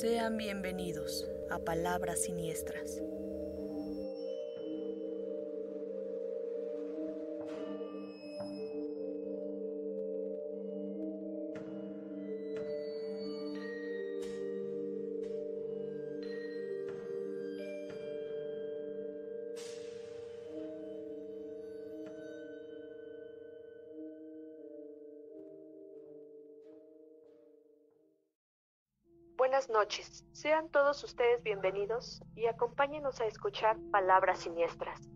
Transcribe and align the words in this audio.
Sean 0.00 0.36
bienvenidos 0.36 1.30
a 1.48 1.60
Palabras 1.60 2.22
Siniestras. 2.22 3.00
Noches, 29.84 30.24
sean 30.32 30.70
todos 30.70 31.04
ustedes 31.04 31.42
bienvenidos 31.42 32.22
y 32.34 32.46
acompáñenos 32.46 33.20
a 33.20 33.26
escuchar 33.26 33.76
Palabras 33.92 34.38
Siniestras. 34.38 35.10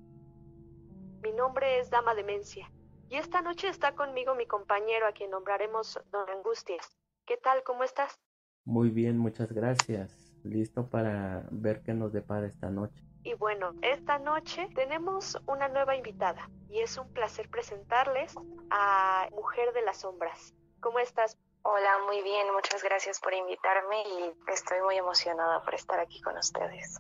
Mi 1.23 1.33
nombre 1.33 1.79
es 1.79 1.89
Dama 1.89 2.15
Demencia 2.15 2.71
y 3.09 3.17
esta 3.17 3.41
noche 3.41 3.69
está 3.69 3.95
conmigo 3.95 4.35
mi 4.35 4.45
compañero 4.45 5.07
a 5.07 5.13
quien 5.13 5.31
nombraremos 5.31 5.99
Don 6.13 6.29
Angustias. 6.29 6.99
¿Qué 7.25 7.39
tal? 7.39 7.63
¿Cómo 7.63 7.83
estás? 7.83 8.21
Muy 8.67 8.91
bien, 8.91 9.17
muchas 9.17 9.53
gracias. 9.53 10.35
Listo 10.45 10.87
para 10.91 11.49
ver 11.51 11.81
qué 11.83 11.95
nos 11.95 12.13
depara 12.13 12.47
esta 12.47 12.69
noche. 12.69 13.03
Y 13.23 13.33
bueno, 13.33 13.73
esta 13.81 14.19
noche 14.19 14.69
tenemos 14.75 15.41
una 15.47 15.69
nueva 15.69 15.97
invitada 15.97 16.51
y 16.69 16.81
es 16.81 16.99
un 16.99 17.11
placer 17.15 17.49
presentarles 17.49 18.35
a 18.69 19.31
Mujer 19.31 19.73
de 19.73 19.81
las 19.81 20.03
Sombras. 20.03 20.55
¿Cómo 20.81 20.99
estás? 20.99 21.39
Hola, 21.63 21.99
muy 22.07 22.23
bien, 22.23 22.53
muchas 22.55 22.83
gracias 22.83 23.21
por 23.21 23.35
invitarme 23.35 24.03
y 24.03 24.53
estoy 24.53 24.81
muy 24.83 24.97
emocionada 24.97 25.63
por 25.63 25.75
estar 25.75 25.99
aquí 26.01 26.21
con 26.23 26.37
ustedes. 26.37 26.99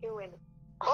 Qué 0.00 0.10
bueno. 0.10 0.36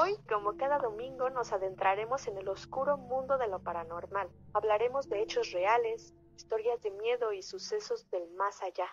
Hoy, 0.01 0.17
como 0.29 0.57
cada 0.57 0.79
domingo, 0.79 1.31
nos 1.31 1.53
adentraremos 1.53 2.27
en 2.27 2.39
el 2.39 2.49
oscuro 2.49 2.97
mundo 2.97 3.39
de 3.39 3.49
lo 3.49 3.63
paranormal. 3.63 4.29
Hablaremos 4.53 5.09
de 5.09 5.23
hechos 5.23 5.53
reales, 5.53 6.13
historias 6.37 6.83
de 6.83 6.91
miedo 6.91 7.33
y 7.33 7.43
sucesos 7.43 8.09
del 8.11 8.29
más 8.33 8.63
allá. 8.63 8.89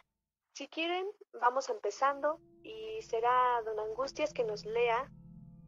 Si 0.53 0.67
quieren, 0.67 1.05
vamos 1.41 1.69
empezando 1.69 2.39
y 2.61 3.01
será 3.01 3.61
don 3.65 3.79
Angustias 3.79 4.33
que 4.33 4.43
nos 4.43 4.65
lea 4.65 5.09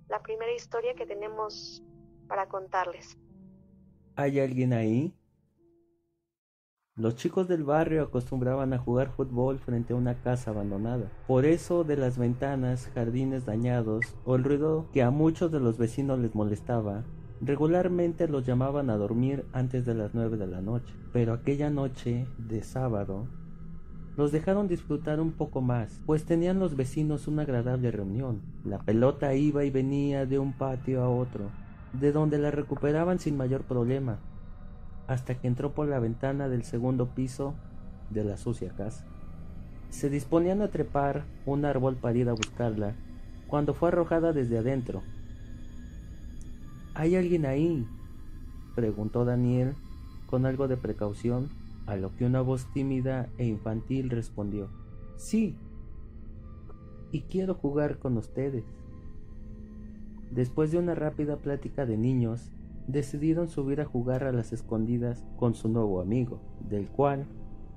la 0.07 0.21
primera 0.21 0.51
historia 0.51 0.93
que 0.93 1.07
tenemos 1.07 1.81
para 2.27 2.47
contarles. 2.47 3.17
¿Hay 4.15 4.39
alguien 4.39 4.73
ahí? 4.73 5.13
Los 6.97 7.17
chicos 7.17 7.49
del 7.49 7.65
barrio 7.65 8.03
acostumbraban 8.03 8.71
a 8.71 8.77
jugar 8.77 9.09
fútbol 9.09 9.59
frente 9.59 9.91
a 9.91 9.97
una 9.97 10.13
casa 10.21 10.51
abandonada. 10.51 11.11
Por 11.27 11.43
eso 11.43 11.83
de 11.83 11.97
las 11.97 12.17
ventanas, 12.17 12.89
jardines 12.95 13.45
dañados 13.45 14.15
o 14.23 14.37
el 14.37 14.45
ruido 14.45 14.87
que 14.93 15.03
a 15.03 15.11
muchos 15.11 15.51
de 15.51 15.59
los 15.59 15.77
vecinos 15.77 16.19
les 16.19 16.33
molestaba, 16.33 17.03
regularmente 17.41 18.29
los 18.29 18.45
llamaban 18.45 18.89
a 18.89 18.95
dormir 18.95 19.43
antes 19.51 19.85
de 19.85 19.93
las 19.93 20.13
nueve 20.13 20.37
de 20.37 20.47
la 20.47 20.61
noche. 20.61 20.93
Pero 21.11 21.33
aquella 21.33 21.69
noche 21.69 22.27
de 22.37 22.63
sábado 22.63 23.27
los 24.15 24.31
dejaron 24.31 24.69
disfrutar 24.69 25.19
un 25.19 25.33
poco 25.33 25.59
más, 25.59 25.99
pues 26.05 26.23
tenían 26.23 26.59
los 26.59 26.77
vecinos 26.77 27.27
una 27.27 27.41
agradable 27.41 27.91
reunión. 27.91 28.39
La 28.63 28.79
pelota 28.79 29.33
iba 29.33 29.65
y 29.65 29.69
venía 29.69 30.25
de 30.25 30.39
un 30.39 30.53
patio 30.53 31.03
a 31.03 31.09
otro, 31.09 31.49
de 31.91 32.13
donde 32.13 32.37
la 32.37 32.51
recuperaban 32.51 33.19
sin 33.19 33.35
mayor 33.35 33.63
problema 33.63 34.17
hasta 35.07 35.35
que 35.35 35.47
entró 35.47 35.73
por 35.73 35.87
la 35.87 35.99
ventana 35.99 36.49
del 36.49 36.63
segundo 36.63 37.09
piso 37.09 37.53
de 38.09 38.23
la 38.23 38.37
sucia 38.37 38.69
casa. 38.71 39.05
Se 39.89 40.09
disponían 40.09 40.61
a 40.61 40.69
trepar 40.69 41.25
un 41.45 41.65
árbol 41.65 41.95
para 41.95 42.17
ir 42.17 42.29
a 42.29 42.33
buscarla, 42.33 42.95
cuando 43.47 43.73
fue 43.73 43.89
arrojada 43.89 44.33
desde 44.33 44.57
adentro. 44.57 45.03
¿Hay 46.93 47.15
alguien 47.15 47.45
ahí? 47.45 47.87
preguntó 48.75 49.25
Daniel 49.25 49.75
con 50.25 50.45
algo 50.45 50.67
de 50.67 50.77
precaución, 50.77 51.49
a 51.85 51.95
lo 51.95 52.15
que 52.15 52.25
una 52.25 52.41
voz 52.41 52.65
tímida 52.73 53.29
e 53.37 53.45
infantil 53.45 54.09
respondió, 54.09 54.69
Sí, 55.17 55.55
y 57.11 57.21
quiero 57.21 57.53
jugar 57.53 57.99
con 57.99 58.17
ustedes. 58.17 58.65
Después 60.31 60.71
de 60.71 60.79
una 60.79 60.95
rápida 60.95 61.37
plática 61.37 61.85
de 61.85 61.95
niños, 61.95 62.51
decidieron 62.87 63.47
subir 63.47 63.81
a 63.81 63.85
jugar 63.85 64.23
a 64.23 64.31
las 64.31 64.53
escondidas 64.53 65.23
con 65.37 65.55
su 65.55 65.69
nuevo 65.69 66.01
amigo, 66.01 66.41
del 66.69 66.87
cual 66.87 67.25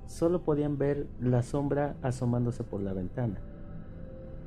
solo 0.05 0.43
podían 0.43 0.77
ver 0.77 1.07
la 1.19 1.43
sombra 1.43 1.95
asomándose 2.01 2.63
por 2.63 2.81
la 2.81 2.93
ventana. 2.93 3.39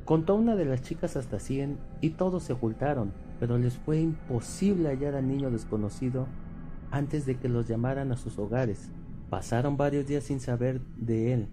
Contó 0.04 0.34
una 0.34 0.56
de 0.56 0.64
las 0.64 0.82
chicas 0.82 1.16
hasta 1.16 1.38
cien 1.38 1.78
y 2.00 2.10
todos 2.10 2.42
se 2.42 2.52
ocultaron, 2.52 3.12
pero 3.38 3.58
les 3.58 3.76
fue 3.76 4.00
imposible 4.00 4.88
hallar 4.88 5.14
al 5.14 5.28
niño 5.28 5.50
desconocido 5.50 6.26
antes 6.90 7.24
de 7.24 7.36
que 7.36 7.48
los 7.48 7.68
llamaran 7.68 8.12
a 8.12 8.16
sus 8.16 8.38
hogares. 8.38 8.90
Pasaron 9.30 9.76
varios 9.76 10.06
días 10.06 10.24
sin 10.24 10.40
saber 10.40 10.80
de 10.96 11.32
él, 11.32 11.48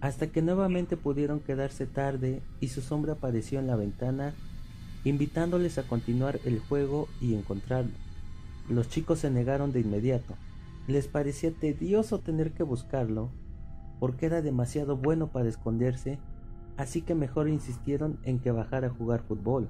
hasta 0.00 0.26
que 0.26 0.42
nuevamente 0.42 0.96
pudieron 0.96 1.40
quedarse 1.40 1.86
tarde 1.86 2.42
y 2.60 2.68
su 2.68 2.82
sombra 2.82 3.14
apareció 3.14 3.60
en 3.60 3.68
la 3.68 3.76
ventana, 3.76 4.34
invitándoles 5.04 5.78
a 5.78 5.84
continuar 5.84 6.40
el 6.44 6.58
juego 6.58 7.08
y 7.20 7.34
encontrarlo. 7.34 7.92
Los 8.68 8.88
chicos 8.88 9.20
se 9.20 9.30
negaron 9.30 9.72
de 9.72 9.80
inmediato. 9.80 10.34
Les 10.86 11.08
parecía 11.08 11.52
tedioso 11.52 12.20
tener 12.20 12.52
que 12.52 12.62
buscarlo, 12.62 13.30
porque 14.00 14.26
era 14.26 14.42
demasiado 14.42 14.96
bueno 14.96 15.28
para 15.28 15.48
esconderse, 15.48 16.18
así 16.76 17.02
que 17.02 17.14
mejor 17.14 17.48
insistieron 17.48 18.18
en 18.24 18.38
que 18.38 18.50
bajara 18.50 18.88
a 18.88 18.90
jugar 18.90 19.22
fútbol. 19.22 19.68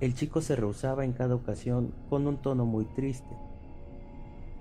El 0.00 0.14
chico 0.14 0.40
se 0.40 0.56
rehusaba 0.56 1.04
en 1.04 1.12
cada 1.12 1.34
ocasión 1.34 1.94
con 2.10 2.26
un 2.26 2.38
tono 2.38 2.66
muy 2.66 2.84
triste. 2.84 3.36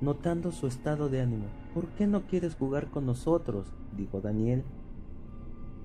Notando 0.01 0.51
su 0.51 0.67
estado 0.67 1.09
de 1.09 1.21
ánimo, 1.21 1.45
¿por 1.73 1.87
qué 1.89 2.07
no 2.07 2.23
quieres 2.23 2.55
jugar 2.55 2.89
con 2.89 3.05
nosotros? 3.05 3.73
dijo 3.95 4.21
Daniel. 4.21 4.63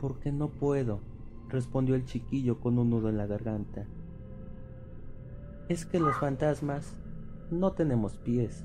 Porque 0.01 0.33
no 0.33 0.49
puedo, 0.49 1.01
respondió 1.49 1.95
el 1.95 2.05
chiquillo 2.05 2.61
con 2.61 2.79
un 2.79 2.91
nudo 2.91 3.09
en 3.09 3.17
la 3.17 3.27
garganta. 3.27 3.87
Es 5.69 5.87
que 5.87 5.99
los 5.99 6.17
fantasmas 6.17 6.97
no 7.51 7.73
tenemos 7.73 8.17
pies, 8.19 8.65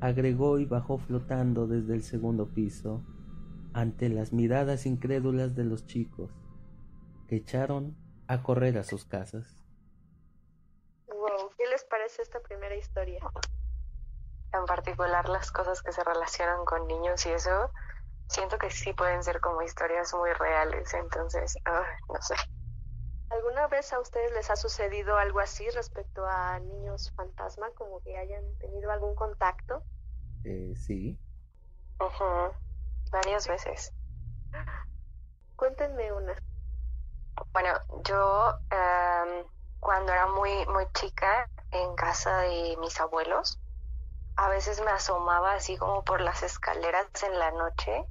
agregó 0.00 0.58
y 0.58 0.64
bajó 0.64 0.98
flotando 0.98 1.66
desde 1.66 1.94
el 1.94 2.02
segundo 2.02 2.48
piso 2.48 3.02
ante 3.72 4.08
las 4.08 4.32
miradas 4.32 4.86
incrédulas 4.86 5.54
de 5.54 5.64
los 5.64 5.86
chicos, 5.86 6.30
que 7.28 7.36
echaron 7.36 7.96
a 8.28 8.42
correr 8.42 8.78
a 8.78 8.84
sus 8.84 9.04
casas. 9.04 9.64
Wow, 11.08 11.50
¿qué 11.56 11.66
les 11.66 11.84
parece 11.84 12.22
esta 12.22 12.40
primera 12.40 12.76
historia? 12.76 13.20
En 14.52 14.64
particular 14.66 15.28
las 15.28 15.50
cosas 15.50 15.82
que 15.82 15.92
se 15.92 16.04
relacionan 16.04 16.64
con 16.64 16.86
niños 16.86 17.26
y 17.26 17.30
eso, 17.30 17.70
siento 18.28 18.58
que 18.58 18.70
sí 18.70 18.92
pueden 18.92 19.22
ser 19.22 19.40
como 19.40 19.62
historias 19.62 20.14
muy 20.14 20.32
reales, 20.32 20.94
entonces, 20.94 21.56
no 22.08 22.22
sé. 22.22 22.34
¿Alguna 23.34 23.66
vez 23.66 23.92
a 23.92 23.98
ustedes 23.98 24.30
les 24.30 24.48
ha 24.48 24.54
sucedido 24.54 25.16
algo 25.16 25.40
así 25.40 25.68
respecto 25.70 26.24
a 26.24 26.60
niños 26.60 27.12
fantasma, 27.16 27.68
como 27.72 28.00
que 28.00 28.16
hayan 28.16 28.44
tenido 28.60 28.92
algún 28.92 29.16
contacto? 29.16 29.82
Eh, 30.44 30.72
sí. 30.76 31.18
Varias 33.10 33.48
veces. 33.48 33.92
Cuéntenme 35.56 36.12
una. 36.12 36.32
Bueno, 37.52 37.70
yo 38.04 38.54
em, 38.70 39.44
cuando 39.80 40.12
era 40.12 40.28
muy, 40.28 40.64
muy 40.66 40.86
chica 40.92 41.48
en 41.72 41.92
casa 41.96 42.38
de 42.42 42.76
mis 42.78 43.00
abuelos, 43.00 43.58
a 44.36 44.48
veces 44.48 44.80
me 44.80 44.92
asomaba 44.92 45.54
así 45.54 45.76
como 45.76 46.04
por 46.04 46.20
las 46.20 46.44
escaleras 46.44 47.08
en 47.24 47.36
la 47.36 47.50
noche 47.50 48.06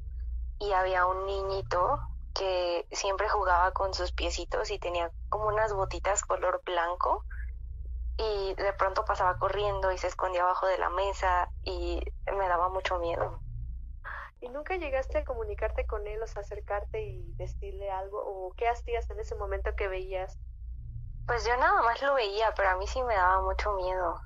y 0.59 0.73
había 0.73 1.05
un 1.05 1.25
niñito 1.25 2.01
que 2.33 2.88
siempre 2.91 3.30
jugaba 3.30 3.71
con 3.71 3.94
sus 3.94 4.12
piecitos 4.12 4.71
y 4.71 4.80
tenía 4.80 5.12
como 5.30 5.47
unas 5.47 5.74
botitas 5.74 6.24
color 6.24 6.62
blanco 6.65 7.25
y 8.18 8.53
de 8.56 8.74
pronto 8.74 9.06
pasaba 9.06 9.38
corriendo 9.38 9.91
y 9.91 9.97
se 9.97 10.07
escondía 10.07 10.44
abajo 10.44 10.68
de 10.68 10.77
la 10.77 10.89
mesa 10.89 11.51
y 11.63 12.01
me 12.25 12.47
daba 12.47 12.69
mucho 12.69 13.00
miedo. 13.00 13.41
¿Y 14.41 14.50
nunca 14.50 14.75
llegaste 14.75 15.19
a 15.19 15.24
comunicarte 15.24 15.85
con 15.85 16.06
él, 16.06 16.21
o 16.21 16.27
sea, 16.27 16.41
acercarte 16.41 17.01
y 17.01 17.33
decirle 17.38 17.89
algo? 17.89 18.19
¿O 18.19 18.53
qué 18.57 18.68
hacías 18.68 19.09
en 19.09 19.19
ese 19.19 19.36
momento 19.36 19.74
que 19.75 19.88
veías? 19.88 20.38
Pues 21.25 21.45
yo 21.45 21.56
nada 21.56 21.81
más 21.81 22.01
lo 22.01 22.13
veía, 22.13 22.53
pero 22.53 22.69
a 22.69 22.75
mí 22.75 22.86
sí 22.86 23.01
me 23.03 23.15
daba 23.15 23.41
mucho 23.41 23.71
miedo. 23.74 24.21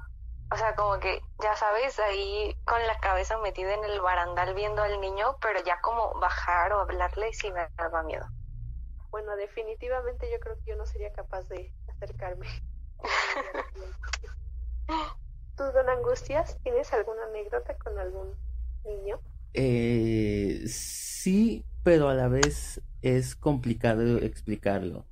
O 0.51 0.55
sea, 0.57 0.75
como 0.75 0.97
que, 0.99 1.21
ya 1.41 1.55
sabes, 1.55 1.99
ahí 1.99 2.55
con 2.65 2.81
la 2.87 2.97
cabeza 2.99 3.37
metida 3.37 3.73
en 3.73 3.83
el 3.83 4.01
barandal 4.01 4.55
viendo 4.55 4.81
al 4.81 4.99
niño, 4.99 5.37
pero 5.41 5.63
ya 5.63 5.79
como 5.81 6.19
bajar 6.19 6.73
o 6.73 6.79
hablarle 6.79 7.31
sí 7.33 7.51
me 7.51 7.67
daba 7.77 8.03
miedo. 8.03 8.27
Bueno, 9.11 9.35
definitivamente 9.35 10.29
yo 10.31 10.39
creo 10.39 10.57
que 10.59 10.71
yo 10.71 10.77
no 10.77 10.85
sería 10.85 11.11
capaz 11.13 11.47
de 11.49 11.73
acercarme. 11.87 12.47
¿Tú, 15.55 15.63
don 15.63 15.89
Angustias, 15.89 16.57
tienes 16.63 16.91
alguna 16.93 17.25
anécdota 17.25 17.75
con 17.77 17.97
algún 17.97 18.35
niño? 18.83 19.19
Eh, 19.53 20.63
sí, 20.67 21.65
pero 21.83 22.09
a 22.09 22.13
la 22.13 22.27
vez 22.27 22.81
es 23.01 23.35
complicado 23.35 24.17
explicarlo. 24.17 25.05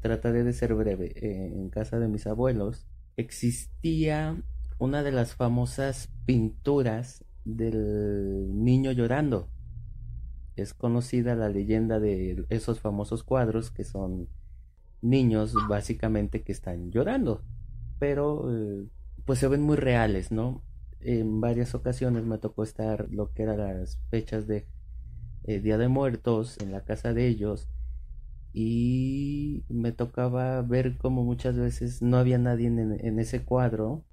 Trataré 0.00 0.44
de 0.44 0.52
ser 0.52 0.74
breve. 0.74 1.12
en 1.16 1.70
casa 1.70 1.98
de 1.98 2.08
mis 2.08 2.26
abuelos 2.26 2.86
existía 3.16 4.36
una 4.78 5.02
de 5.02 5.12
las 5.12 5.34
famosas 5.34 6.10
pinturas 6.24 7.24
del 7.44 8.48
niño 8.64 8.92
llorando. 8.92 9.48
Es 10.56 10.74
conocida 10.74 11.34
la 11.34 11.48
leyenda 11.48 12.00
de 12.00 12.44
esos 12.48 12.80
famosos 12.80 13.22
cuadros 13.22 13.70
que 13.70 13.84
son 13.84 14.28
niños 15.00 15.54
básicamente 15.68 16.42
que 16.42 16.52
están 16.52 16.90
llorando, 16.90 17.44
pero 17.98 18.52
eh, 18.52 18.86
pues 19.24 19.38
se 19.38 19.48
ven 19.48 19.62
muy 19.62 19.76
reales, 19.76 20.32
¿no? 20.32 20.62
En 21.00 21.40
varias 21.40 21.74
ocasiones 21.74 22.24
me 22.24 22.38
tocó 22.38 22.64
estar 22.64 23.08
lo 23.10 23.32
que 23.32 23.44
eran 23.44 23.58
las 23.58 24.00
fechas 24.10 24.46
de 24.48 24.66
eh, 25.44 25.60
Día 25.60 25.78
de 25.78 25.88
Muertos 25.88 26.58
en 26.60 26.72
la 26.72 26.84
casa 26.84 27.14
de 27.14 27.28
ellos 27.28 27.68
y 28.52 29.64
me 29.68 29.92
tocaba 29.92 30.60
ver 30.62 30.96
como 30.98 31.24
muchas 31.24 31.56
veces 31.56 32.02
no 32.02 32.16
había 32.16 32.38
nadie 32.38 32.66
en, 32.66 33.18
ese 33.18 33.44
cuadro 33.44 34.04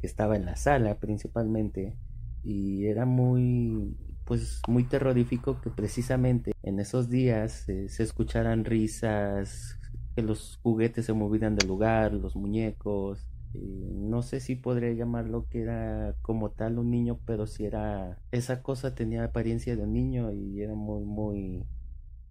que 0.00 0.06
estaba 0.06 0.36
en 0.36 0.46
la 0.46 0.56
sala 0.56 0.98
principalmente 0.98 1.96
y 2.44 2.86
era 2.86 3.06
muy 3.06 3.96
pues 4.24 4.60
muy 4.68 4.84
terrorífico 4.84 5.60
que 5.60 5.70
precisamente 5.70 6.52
en 6.62 6.80
esos 6.80 7.08
días 7.08 7.68
eh, 7.68 7.88
se 7.88 8.02
escucharan 8.02 8.64
risas 8.64 9.78
que 10.14 10.22
los 10.22 10.58
juguetes 10.62 11.06
se 11.06 11.12
movieran 11.12 11.56
del 11.56 11.68
lugar 11.68 12.12
los 12.12 12.36
muñecos 12.36 13.28
eh, 13.54 13.58
no 13.58 14.22
sé 14.22 14.40
si 14.40 14.56
podría 14.56 14.92
llamarlo 14.92 15.46
que 15.48 15.62
era 15.62 16.14
como 16.22 16.50
tal 16.50 16.78
un 16.78 16.90
niño 16.90 17.20
pero 17.24 17.46
si 17.46 17.64
era 17.64 18.18
esa 18.32 18.62
cosa 18.62 18.94
tenía 18.94 19.24
apariencia 19.24 19.76
de 19.76 19.82
un 19.82 19.92
niño 19.92 20.32
y 20.32 20.60
era 20.60 20.74
muy 20.74 21.04
muy 21.04 21.66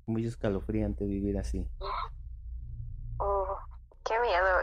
muy 0.08 0.26
escalofriante 0.26 1.06
vivir 1.06 1.38
así. 1.38 1.68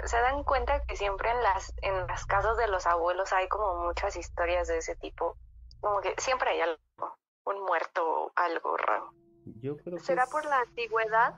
¿Se 0.05 0.17
dan 0.17 0.43
cuenta 0.45 0.81
que 0.87 0.97
siempre 0.97 1.31
en 1.31 1.43
las, 1.43 1.75
en 1.83 2.07
las 2.07 2.27
casas 2.27 2.57
de 2.57 2.67
los 2.69 2.87
abuelos 2.87 3.33
hay 3.33 3.49
como 3.49 3.87
muchas 3.87 4.17
historias 4.17 4.69
de 4.69 4.79
ese 4.79 4.97
tipo? 4.97 5.37
Como 5.81 6.01
que 6.01 6.15
siempre 6.19 6.51
hay 6.51 6.61
algo, 6.61 7.19
un 7.45 7.65
muerto 7.65 8.03
o 8.05 8.33
algo 8.35 8.77
raro. 8.77 9.13
Yo 9.61 9.77
creo 9.77 9.99
que 9.99 10.05
¿Será 10.05 10.27
por 10.27 10.45
la 10.45 10.61
antigüedad? 10.61 11.37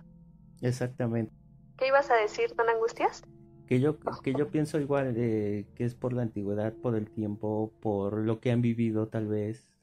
Exactamente. 0.62 1.32
¿Qué 1.76 1.88
ibas 1.88 2.10
a 2.10 2.14
decir, 2.14 2.54
don 2.54 2.68
Angustias? 2.68 3.22
Que 3.66 3.80
yo, 3.80 3.98
que 4.22 4.34
yo 4.34 4.50
pienso 4.50 4.78
igual, 4.78 5.14
eh, 5.16 5.66
que 5.74 5.84
es 5.84 5.94
por 5.94 6.12
la 6.12 6.22
antigüedad, 6.22 6.74
por 6.74 6.94
el 6.96 7.10
tiempo, 7.10 7.72
por 7.80 8.18
lo 8.18 8.40
que 8.40 8.50
han 8.50 8.62
vivido 8.62 9.08
tal 9.08 9.26
vez 9.26 9.73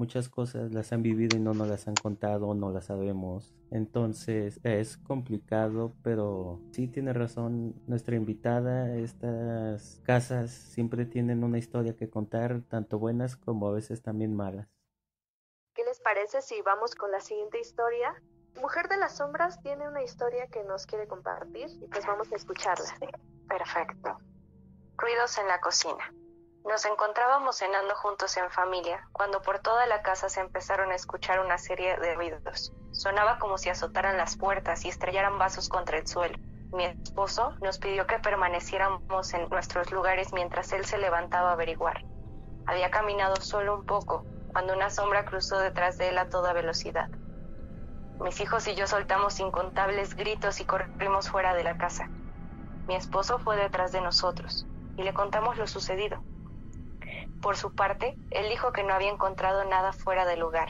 muchas 0.00 0.30
cosas 0.30 0.72
las 0.72 0.92
han 0.94 1.02
vivido 1.02 1.36
y 1.36 1.40
no 1.40 1.52
nos 1.52 1.68
las 1.68 1.86
han 1.86 1.98
contado, 1.98 2.54
no 2.54 2.70
las 2.70 2.86
sabemos. 2.86 3.52
Entonces 3.70 4.58
es 4.64 4.96
complicado, 4.96 5.94
pero 6.02 6.58
sí 6.72 6.88
tiene 6.88 7.12
razón 7.12 7.74
nuestra 7.86 8.16
invitada. 8.16 8.96
Estas 8.96 10.00
casas 10.02 10.52
siempre 10.52 11.04
tienen 11.04 11.44
una 11.44 11.58
historia 11.58 11.94
que 11.94 12.08
contar, 12.08 12.62
tanto 12.62 12.98
buenas 12.98 13.36
como 13.36 13.68
a 13.68 13.72
veces 13.72 14.00
también 14.00 14.34
malas. 14.34 14.68
¿Qué 15.74 15.84
les 15.84 16.00
parece 16.00 16.40
si 16.40 16.62
vamos 16.62 16.94
con 16.94 17.10
la 17.12 17.20
siguiente 17.20 17.60
historia? 17.60 18.22
Mujer 18.58 18.88
de 18.88 18.96
las 18.96 19.18
Sombras 19.18 19.60
tiene 19.60 19.86
una 19.86 20.02
historia 20.02 20.46
que 20.46 20.64
nos 20.64 20.86
quiere 20.86 21.06
compartir 21.06 21.68
y 21.82 21.88
pues 21.88 22.06
vamos 22.06 22.32
a 22.32 22.36
escucharla. 22.36 22.96
perfecto. 23.46 24.16
Ruidos 24.96 25.36
en 25.36 25.46
la 25.46 25.60
cocina. 25.60 26.14
Nos 26.64 26.84
encontrábamos 26.84 27.56
cenando 27.56 27.94
juntos 27.96 28.36
en 28.36 28.50
familia, 28.50 29.02
cuando 29.12 29.40
por 29.42 29.58
toda 29.60 29.86
la 29.86 30.02
casa 30.02 30.28
se 30.28 30.40
empezaron 30.40 30.92
a 30.92 30.94
escuchar 30.94 31.40
una 31.40 31.58
serie 31.58 31.96
de 31.96 32.14
ruidos. 32.14 32.72
Sonaba 32.92 33.38
como 33.38 33.58
si 33.58 33.70
azotaran 33.70 34.16
las 34.16 34.36
puertas 34.36 34.84
y 34.84 34.88
estrellaran 34.88 35.38
vasos 35.38 35.68
contra 35.68 35.98
el 35.98 36.06
suelo. 36.06 36.36
Mi 36.72 36.84
esposo 36.84 37.54
nos 37.60 37.78
pidió 37.78 38.06
que 38.06 38.18
permaneciéramos 38.18 39.34
en 39.34 39.48
nuestros 39.48 39.90
lugares 39.90 40.32
mientras 40.32 40.72
él 40.72 40.84
se 40.84 40.98
levantaba 40.98 41.50
a 41.50 41.52
averiguar. 41.54 42.04
Había 42.66 42.90
caminado 42.90 43.36
solo 43.36 43.74
un 43.74 43.84
poco, 43.84 44.24
cuando 44.46 44.74
una 44.74 44.90
sombra 44.90 45.24
cruzó 45.24 45.58
detrás 45.58 45.98
de 45.98 46.10
él 46.10 46.18
a 46.18 46.28
toda 46.28 46.52
velocidad. 46.52 47.08
Mis 48.20 48.40
hijos 48.40 48.68
y 48.68 48.74
yo 48.74 48.86
soltamos 48.86 49.40
incontables 49.40 50.14
gritos 50.14 50.60
y 50.60 50.66
corrimos 50.66 51.30
fuera 51.30 51.54
de 51.54 51.64
la 51.64 51.76
casa. 51.76 52.10
Mi 52.86 52.94
esposo 52.94 53.38
fue 53.38 53.56
detrás 53.56 53.92
de 53.92 54.02
nosotros 54.02 54.66
y 54.96 55.02
le 55.02 55.14
contamos 55.14 55.56
lo 55.56 55.66
sucedido. 55.66 56.22
Por 57.40 57.56
su 57.56 57.72
parte, 57.72 58.18
él 58.30 58.48
dijo 58.50 58.72
que 58.72 58.82
no 58.82 58.94
había 58.94 59.10
encontrado 59.10 59.64
nada 59.64 59.92
fuera 59.92 60.26
de 60.26 60.36
lugar, 60.36 60.68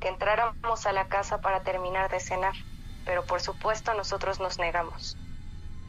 que 0.00 0.08
entráramos 0.08 0.86
a 0.86 0.92
la 0.92 1.08
casa 1.08 1.40
para 1.40 1.62
terminar 1.62 2.10
de 2.10 2.20
cenar, 2.20 2.54
pero 3.04 3.26
por 3.26 3.40
supuesto 3.40 3.92
nosotros 3.94 4.40
nos 4.40 4.58
negamos. 4.58 5.18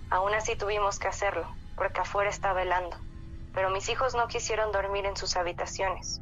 Aún 0.09 0.33
así 0.33 0.57
tuvimos 0.57 0.99
que 0.99 1.07
hacerlo, 1.07 1.47
porque 1.75 2.01
afuera 2.01 2.29
estaba 2.29 2.61
helando, 2.61 2.97
pero 3.53 3.69
mis 3.69 3.87
hijos 3.87 4.13
no 4.13 4.27
quisieron 4.27 4.73
dormir 4.73 5.05
en 5.05 5.15
sus 5.15 5.37
habitaciones. 5.37 6.21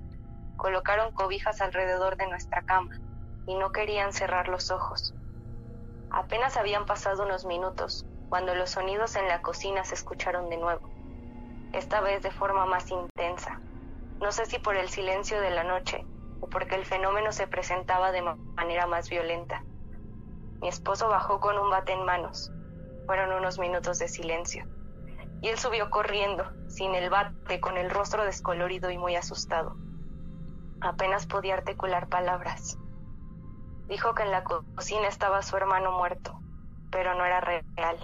Colocaron 0.55 1.11
cobijas 1.11 1.61
alrededor 1.61 2.15
de 2.17 2.27
nuestra 2.27 2.61
cama 2.61 2.89
y 3.47 3.55
no 3.55 3.71
querían 3.71 4.13
cerrar 4.13 4.49
los 4.49 4.69
ojos. 4.69 5.15
Apenas 6.11 6.57
habían 6.57 6.85
pasado 6.85 7.23
unos 7.23 7.45
minutos 7.45 8.05
cuando 8.29 8.53
los 8.53 8.69
sonidos 8.69 9.15
en 9.15 9.27
la 9.27 9.41
cocina 9.41 9.83
se 9.83 9.95
escucharon 9.95 10.49
de 10.49 10.57
nuevo, 10.57 10.87
esta 11.71 12.01
vez 12.01 12.21
de 12.21 12.31
forma 12.31 12.65
más 12.65 12.91
intensa, 12.91 13.61
no 14.21 14.31
sé 14.31 14.45
si 14.45 14.59
por 14.59 14.75
el 14.75 14.89
silencio 14.89 15.39
de 15.39 15.49
la 15.49 15.63
noche 15.63 16.05
o 16.41 16.49
porque 16.49 16.75
el 16.75 16.85
fenómeno 16.85 17.31
se 17.31 17.47
presentaba 17.47 18.11
de 18.11 18.21
manera 18.21 18.85
más 18.85 19.09
violenta. 19.09 19.63
Mi 20.61 20.67
esposo 20.67 21.07
bajó 21.07 21.39
con 21.39 21.57
un 21.57 21.69
bate 21.69 21.93
en 21.93 22.03
manos. 22.03 22.51
Fueron 23.05 23.31
unos 23.31 23.59
minutos 23.59 23.97
de 23.97 24.09
silencio. 24.09 24.65
Y 25.41 25.47
él 25.47 25.57
subió 25.57 25.89
corriendo, 25.89 26.51
sin 26.67 26.95
el 26.95 27.09
bate, 27.09 27.61
con 27.61 27.77
el 27.77 27.89
rostro 27.89 28.25
descolorido 28.25 28.91
y 28.91 28.97
muy 28.97 29.15
asustado. 29.15 29.77
Apenas 30.81 31.25
podía 31.25 31.53
articular 31.53 32.09
palabras. 32.09 32.77
Dijo 33.87 34.13
que 34.13 34.23
en 34.23 34.31
la 34.31 34.43
cocina 34.43 35.07
estaba 35.07 35.41
su 35.41 35.55
hermano 35.55 35.93
muerto, 35.93 36.39
pero 36.91 37.15
no 37.15 37.25
era 37.25 37.39
real. 37.39 37.97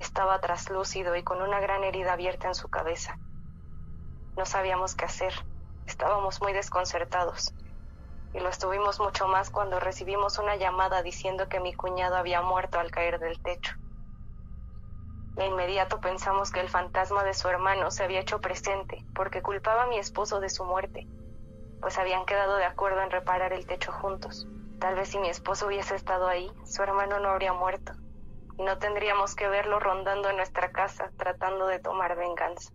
Estaba 0.00 0.40
traslúcido 0.40 1.14
y 1.14 1.22
con 1.22 1.40
una 1.40 1.60
gran 1.60 1.84
herida 1.84 2.12
abierta 2.12 2.48
en 2.48 2.54
su 2.54 2.68
cabeza. 2.68 3.18
No 4.38 4.46
sabíamos 4.46 4.94
qué 4.94 5.04
hacer. 5.04 5.34
Estábamos 5.84 6.40
muy 6.40 6.52
desconcertados. 6.52 7.52
Y 8.32 8.38
lo 8.38 8.48
estuvimos 8.48 9.00
mucho 9.00 9.26
más 9.26 9.50
cuando 9.50 9.80
recibimos 9.80 10.38
una 10.38 10.54
llamada 10.54 11.02
diciendo 11.02 11.48
que 11.48 11.58
mi 11.58 11.74
cuñado 11.74 12.14
había 12.14 12.40
muerto 12.40 12.78
al 12.78 12.92
caer 12.92 13.18
del 13.18 13.40
techo. 13.40 13.72
De 15.34 15.46
inmediato 15.46 16.00
pensamos 16.00 16.52
que 16.52 16.60
el 16.60 16.68
fantasma 16.68 17.24
de 17.24 17.34
su 17.34 17.48
hermano 17.48 17.90
se 17.90 18.04
había 18.04 18.20
hecho 18.20 18.40
presente 18.40 19.04
porque 19.12 19.42
culpaba 19.42 19.82
a 19.82 19.86
mi 19.88 19.98
esposo 19.98 20.38
de 20.38 20.50
su 20.50 20.64
muerte, 20.64 21.08
pues 21.80 21.98
habían 21.98 22.24
quedado 22.24 22.58
de 22.58 22.64
acuerdo 22.64 23.02
en 23.02 23.10
reparar 23.10 23.52
el 23.52 23.66
techo 23.66 23.90
juntos. 23.90 24.46
Tal 24.78 24.94
vez 24.94 25.08
si 25.08 25.18
mi 25.18 25.30
esposo 25.30 25.66
hubiese 25.66 25.96
estado 25.96 26.28
ahí, 26.28 26.48
su 26.64 26.80
hermano 26.84 27.18
no 27.18 27.30
habría 27.30 27.54
muerto 27.54 27.92
y 28.56 28.62
no 28.62 28.78
tendríamos 28.78 29.34
que 29.34 29.48
verlo 29.48 29.80
rondando 29.80 30.30
en 30.30 30.36
nuestra 30.36 30.70
casa 30.70 31.10
tratando 31.16 31.66
de 31.66 31.80
tomar 31.80 32.16
venganza. 32.16 32.70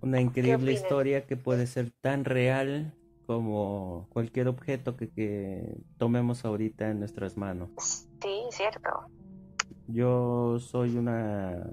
Una 0.00 0.20
increíble 0.20 0.72
historia 0.72 1.26
que 1.26 1.36
puede 1.36 1.66
ser 1.66 1.90
tan 2.00 2.24
real 2.24 2.94
como 3.26 4.06
cualquier 4.10 4.48
objeto 4.48 4.96
que, 4.96 5.08
que 5.10 5.78
tomemos 5.96 6.44
ahorita 6.44 6.90
en 6.90 6.98
nuestras 6.98 7.36
manos. 7.36 7.70
Sí, 7.78 8.42
cierto. 8.50 8.90
Yo 9.86 10.58
soy 10.58 10.96
una 10.96 11.64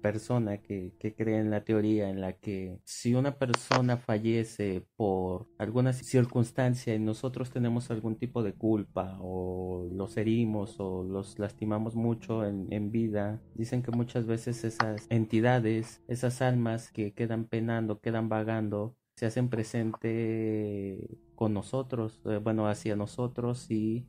persona 0.00 0.58
que, 0.58 0.92
que, 0.98 1.14
cree 1.14 1.38
en 1.38 1.50
la 1.50 1.64
teoría 1.64 2.08
en 2.10 2.20
la 2.20 2.32
que 2.34 2.80
si 2.84 3.14
una 3.14 3.38
persona 3.38 3.96
fallece 3.96 4.86
por 4.96 5.48
alguna 5.58 5.92
circunstancia 5.92 6.94
y 6.94 6.98
nosotros 6.98 7.50
tenemos 7.50 7.90
algún 7.90 8.16
tipo 8.16 8.42
de 8.42 8.54
culpa 8.54 9.18
o 9.20 9.88
los 9.92 10.16
herimos 10.16 10.76
o 10.78 11.04
los 11.04 11.38
lastimamos 11.38 11.94
mucho 11.94 12.44
en, 12.44 12.66
en 12.70 12.90
vida, 12.90 13.40
dicen 13.54 13.82
que 13.82 13.90
muchas 13.90 14.26
veces 14.26 14.64
esas 14.64 15.06
entidades, 15.10 16.02
esas 16.08 16.42
almas 16.42 16.90
que 16.90 17.12
quedan 17.12 17.44
penando, 17.44 18.00
quedan 18.00 18.28
vagando, 18.28 18.96
se 19.16 19.26
hacen 19.26 19.48
presente 19.48 21.18
con 21.34 21.52
nosotros, 21.52 22.20
eh, 22.26 22.38
bueno, 22.42 22.68
hacia 22.68 22.94
nosotros 22.96 23.70
y 23.70 24.06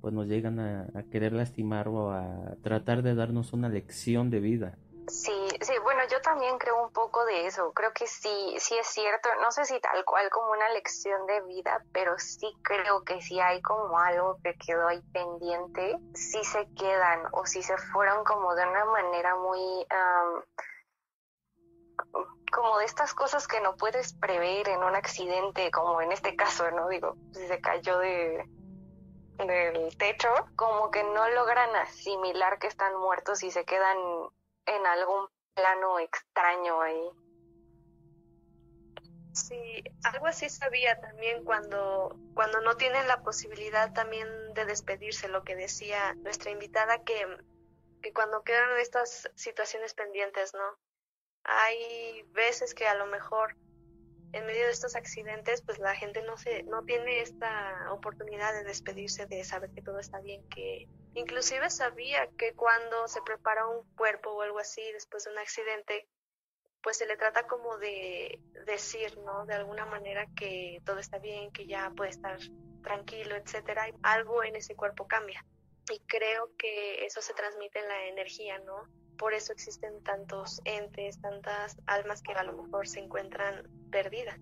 pues 0.00 0.14
nos 0.14 0.26
llegan 0.26 0.58
a, 0.58 0.90
a 0.94 1.02
querer 1.04 1.32
lastimar 1.32 1.88
o 1.88 2.10
a 2.10 2.56
tratar 2.62 3.02
de 3.02 3.14
darnos 3.14 3.52
una 3.52 3.68
lección 3.68 4.30
de 4.30 4.40
vida. 4.40 4.78
Sí, 5.10 5.48
sí, 5.60 5.72
bueno, 5.82 6.02
yo 6.08 6.20
también 6.20 6.56
creo 6.58 6.80
un 6.80 6.92
poco 6.92 7.24
de 7.24 7.46
eso. 7.46 7.72
Creo 7.72 7.92
que 7.92 8.06
sí, 8.06 8.54
sí 8.58 8.78
es 8.78 8.86
cierto. 8.86 9.28
No 9.40 9.50
sé 9.50 9.64
si 9.64 9.80
tal 9.80 10.04
cual 10.04 10.30
como 10.30 10.52
una 10.52 10.68
lección 10.70 11.26
de 11.26 11.40
vida, 11.42 11.84
pero 11.92 12.16
sí 12.18 12.46
creo 12.62 13.02
que 13.04 13.20
si 13.20 13.40
hay 13.40 13.60
como 13.60 13.98
algo 13.98 14.38
que 14.44 14.54
quedó 14.54 14.86
ahí 14.86 15.02
pendiente, 15.12 15.98
sí 16.14 16.44
se 16.44 16.68
quedan 16.74 17.26
o 17.32 17.44
si 17.44 17.62
se 17.62 17.76
fueron 17.76 18.24
como 18.24 18.54
de 18.54 18.68
una 18.68 18.84
manera 18.84 19.34
muy... 19.34 19.86
como 22.52 22.78
de 22.78 22.84
estas 22.84 23.12
cosas 23.12 23.48
que 23.48 23.60
no 23.60 23.76
puedes 23.76 24.12
prever 24.14 24.68
en 24.68 24.84
un 24.84 24.94
accidente, 24.94 25.72
como 25.72 26.00
en 26.00 26.12
este 26.12 26.36
caso, 26.36 26.70
¿no? 26.70 26.86
Digo, 26.88 27.16
si 27.32 27.48
se 27.48 27.60
cayó 27.60 27.98
de, 27.98 28.44
del 29.38 29.96
techo, 29.98 30.28
como 30.54 30.92
que 30.92 31.02
no 31.02 31.28
logran 31.30 31.74
asimilar 31.76 32.60
que 32.60 32.68
están 32.68 32.96
muertos 32.96 33.42
y 33.42 33.50
se 33.50 33.64
quedan 33.64 33.98
en 34.66 34.86
algún 34.86 35.28
plano 35.54 35.98
extraño 35.98 36.80
ahí. 36.80 37.10
Sí, 39.32 39.84
algo 40.02 40.26
así 40.26 40.48
sabía 40.48 41.00
también 41.00 41.44
cuando, 41.44 42.16
cuando 42.34 42.60
no 42.60 42.76
tienen 42.76 43.06
la 43.06 43.22
posibilidad 43.22 43.92
también 43.92 44.28
de 44.54 44.64
despedirse, 44.64 45.28
lo 45.28 45.44
que 45.44 45.54
decía 45.54 46.14
nuestra 46.14 46.50
invitada, 46.50 47.04
que, 47.04 47.24
que 48.02 48.12
cuando 48.12 48.42
quedan 48.42 48.78
estas 48.78 49.30
situaciones 49.36 49.94
pendientes, 49.94 50.52
¿no? 50.54 50.78
Hay 51.44 52.22
veces 52.32 52.74
que 52.74 52.86
a 52.86 52.94
lo 52.94 53.06
mejor 53.06 53.56
en 54.32 54.46
medio 54.46 54.66
de 54.66 54.72
estos 54.72 54.94
accidentes, 54.94 55.62
pues 55.62 55.78
la 55.78 55.94
gente 55.94 56.22
no 56.22 56.36
se, 56.36 56.62
no 56.64 56.84
tiene 56.84 57.20
esta 57.20 57.92
oportunidad 57.92 58.52
de 58.52 58.64
despedirse, 58.64 59.26
de 59.26 59.44
saber 59.44 59.70
que 59.72 59.82
todo 59.82 59.98
está 59.98 60.20
bien, 60.20 60.46
que 60.48 60.88
inclusive 61.14 61.70
sabía 61.70 62.28
que 62.38 62.54
cuando 62.54 63.08
se 63.08 63.22
prepara 63.22 63.66
un 63.66 63.84
cuerpo 63.96 64.30
o 64.30 64.42
algo 64.42 64.58
así 64.58 64.82
después 64.92 65.24
de 65.24 65.32
un 65.32 65.38
accidente, 65.38 66.08
pues 66.82 66.96
se 66.96 67.06
le 67.06 67.16
trata 67.16 67.46
como 67.46 67.78
de 67.78 68.40
decir, 68.66 69.18
¿no? 69.18 69.44
De 69.46 69.54
alguna 69.54 69.86
manera 69.86 70.26
que 70.36 70.80
todo 70.84 70.98
está 70.98 71.18
bien, 71.18 71.50
que 71.52 71.66
ya 71.66 71.90
puede 71.90 72.10
estar 72.10 72.38
tranquilo, 72.82 73.36
etcétera. 73.36 73.86
Algo 74.02 74.42
en 74.44 74.56
ese 74.56 74.74
cuerpo 74.74 75.06
cambia. 75.06 75.44
Y 75.92 76.00
creo 76.06 76.50
que 76.56 77.04
eso 77.04 77.20
se 77.20 77.34
transmite 77.34 77.80
en 77.80 77.88
la 77.88 78.06
energía, 78.06 78.58
¿no? 78.60 78.84
Por 79.18 79.34
eso 79.34 79.52
existen 79.52 80.02
tantos 80.02 80.62
entes, 80.64 81.20
tantas 81.20 81.76
almas 81.86 82.22
que 82.22 82.32
a 82.32 82.44
lo 82.44 82.62
mejor 82.62 82.88
se 82.88 83.00
encuentran 83.00 83.68
perdidas. 83.90 84.38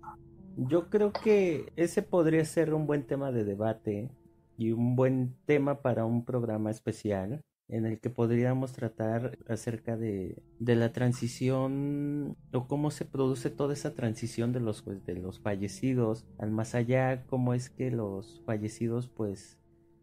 Yo 0.56 0.90
creo 0.90 1.12
que 1.12 1.72
ese 1.76 2.02
podría 2.02 2.44
ser 2.44 2.75
un 2.75 2.87
buen 2.87 3.06
tema 3.06 3.32
de 3.32 3.44
debate 3.44 4.10
y 4.58 4.72
un 4.72 4.96
buen 4.96 5.36
tema 5.46 5.80
para 5.82 6.04
un 6.04 6.24
programa 6.24 6.70
especial 6.70 7.44
en 7.68 7.86
el 7.86 8.00
que 8.00 8.10
podríamos 8.10 8.72
tratar 8.72 9.38
acerca 9.46 9.96
de, 9.96 10.42
de, 10.58 10.74
la 10.74 10.92
transición 10.92 12.36
o 12.52 12.66
cómo 12.66 12.90
se 12.90 13.04
produce 13.04 13.50
toda 13.50 13.74
esa 13.74 13.94
transición 13.94 14.52
de 14.52 14.60
los, 14.60 14.82
pues, 14.82 15.04
de 15.04 15.14
los 15.14 15.40
fallecidos 15.40 16.26
al 16.38 16.50
más 16.50 16.74
allá, 16.74 17.24
cómo 17.26 17.54
es 17.54 17.70
que 17.70 17.90
los 17.90 18.42
fallecidos 18.46 19.08
pues 19.08 19.58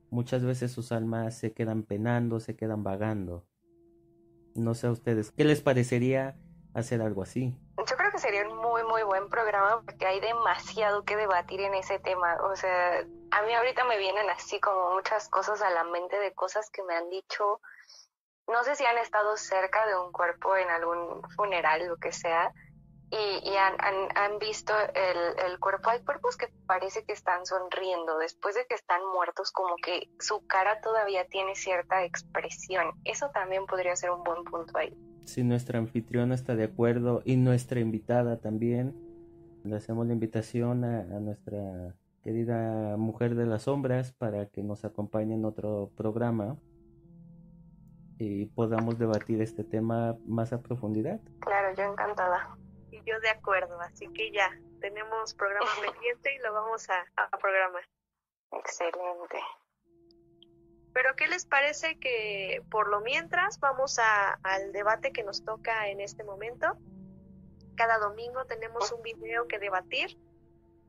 muchas 0.09 0.43
veces 0.45 0.71
sus 0.71 0.91
almas 0.91 1.37
se 1.37 1.53
quedan 1.53 1.83
penando, 1.83 2.39
se 2.39 2.55
quedan 2.55 2.83
vagando. 2.83 3.45
No 4.53 4.73
sé 4.73 4.87
a 4.87 4.91
ustedes, 4.91 5.31
¿qué 5.31 5.43
les 5.43 5.59
parecería 5.59 6.37
hacer 6.73 7.01
algo 7.01 7.23
así? 7.23 7.57
Yo 7.77 7.97
creo 7.97 8.11
que 8.11 8.19
sería 8.19 8.47
un 8.47 8.57
muy, 8.57 8.83
muy 8.83 9.03
buen 9.03 9.27
programa 9.27 9.81
porque 9.83 10.05
hay 10.05 10.19
demasiado 10.21 11.03
que 11.03 11.17
debatir 11.17 11.59
en 11.59 11.73
ese 11.73 11.99
tema. 11.99 12.37
O 12.49 12.55
sea, 12.55 13.05
a 13.31 13.41
mí 13.43 13.53
ahorita 13.53 13.83
me 13.85 13.97
vienen 13.97 14.29
así 14.29 14.59
como 14.59 14.93
muchas 14.93 15.29
cosas 15.29 15.61
a 15.61 15.69
la 15.69 15.83
mente 15.83 16.17
de 16.17 16.33
cosas 16.33 16.69
que 16.69 16.83
me 16.83 16.95
han 16.95 17.09
dicho. 17.09 17.61
No 18.47 18.63
sé 18.63 18.75
si 18.75 18.85
han 18.85 18.97
estado 18.97 19.35
cerca 19.37 19.87
de 19.87 19.97
un 19.97 20.11
cuerpo 20.11 20.55
en 20.55 20.69
algún 20.69 21.21
funeral, 21.35 21.87
lo 21.87 21.97
que 21.97 22.11
sea, 22.11 22.53
y, 23.11 23.55
han, 23.55 23.75
han, 24.15 24.39
visto 24.39 24.73
el, 24.93 25.51
el, 25.51 25.59
cuerpo. 25.59 25.89
Hay 25.89 26.03
cuerpos 26.03 26.35
que 26.37 26.47
parece 26.65 27.05
que 27.05 27.13
están 27.13 27.45
sonriendo 27.45 28.17
después 28.17 28.55
de 28.55 28.65
que 28.65 28.75
están 28.75 29.01
muertos, 29.13 29.51
como 29.51 29.75
que 29.77 30.09
su 30.19 30.45
cara 30.47 30.81
todavía 30.81 31.25
tiene 31.27 31.55
cierta 31.55 32.03
expresión. 32.03 32.91
Eso 33.05 33.29
también 33.29 33.65
podría 33.67 33.95
ser 33.95 34.11
un 34.11 34.23
buen 34.23 34.43
punto 34.43 34.77
ahí. 34.77 34.93
Si 35.25 35.43
nuestra 35.43 35.79
anfitriona 35.79 36.35
está 36.35 36.55
de 36.55 36.65
acuerdo 36.65 37.21
y 37.25 37.37
nuestra 37.37 37.79
invitada 37.79 38.37
también, 38.37 38.93
le 39.63 39.75
hacemos 39.75 40.05
la 40.07 40.13
invitación 40.13 40.83
a 40.83 41.03
nuestra 41.19 41.95
querida 42.25 42.97
mujer 42.97 43.35
de 43.35 43.45
las 43.45 43.63
sombras 43.63 44.11
para 44.11 44.47
que 44.47 44.63
nos 44.63 44.83
acompañe 44.83 45.35
en 45.35 45.45
otro 45.45 45.91
programa 45.95 46.57
y 48.17 48.47
podamos 48.47 48.97
debatir 48.97 49.43
este 49.43 49.63
tema 49.63 50.17
más 50.25 50.51
a 50.51 50.59
profundidad. 50.59 51.19
Claro, 51.41 51.75
yo 51.75 51.83
encantada. 51.83 52.57
Y 52.89 52.97
yo 53.03 53.19
de 53.19 53.29
acuerdo, 53.29 53.79
así 53.79 54.07
que 54.07 54.31
ya 54.31 54.49
tenemos 54.81 55.35
programa 55.35 55.69
pendiente 55.93 56.33
y 56.33 56.39
lo 56.39 56.51
vamos 56.51 56.89
a, 56.89 57.05
a 57.15 57.37
programar. 57.37 57.83
Excelente. 58.53 59.39
Pero 60.95 61.15
¿qué 61.15 61.27
les 61.27 61.45
parece 61.45 61.99
que 61.99 62.63
por 62.71 62.89
lo 62.89 63.01
mientras 63.01 63.59
vamos 63.59 63.99
a, 63.99 64.39
al 64.41 64.71
debate 64.71 65.11
que 65.11 65.23
nos 65.23 65.45
toca 65.45 65.89
en 65.89 66.01
este 66.01 66.23
momento? 66.23 66.75
Cada 67.75 67.99
domingo 67.99 68.45
tenemos 68.45 68.91
un 68.91 69.03
video 69.03 69.47
que 69.47 69.59
debatir 69.59 70.17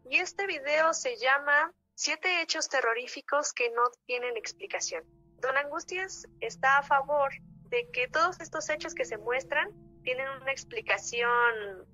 y 0.09 0.19
este 0.19 0.47
video 0.47 0.93
se 0.95 1.17
llama 1.17 1.73
Siete 1.99 2.43
hechos 2.43 2.69
terroríficos 2.69 3.55
que 3.55 3.71
no 3.71 3.83
tienen 4.05 4.37
explicación. 4.37 5.03
Don 5.41 5.57
Angustias 5.57 6.27
está 6.41 6.77
a 6.77 6.83
favor 6.83 7.33
de 7.71 7.91
que 7.91 8.07
todos 8.09 8.39
estos 8.41 8.69
hechos 8.69 8.95
que 8.95 9.07
se 9.07 9.17
muestran 9.17 9.71
tienen 10.03 10.29
una 10.43 10.53
explicación 10.53 11.31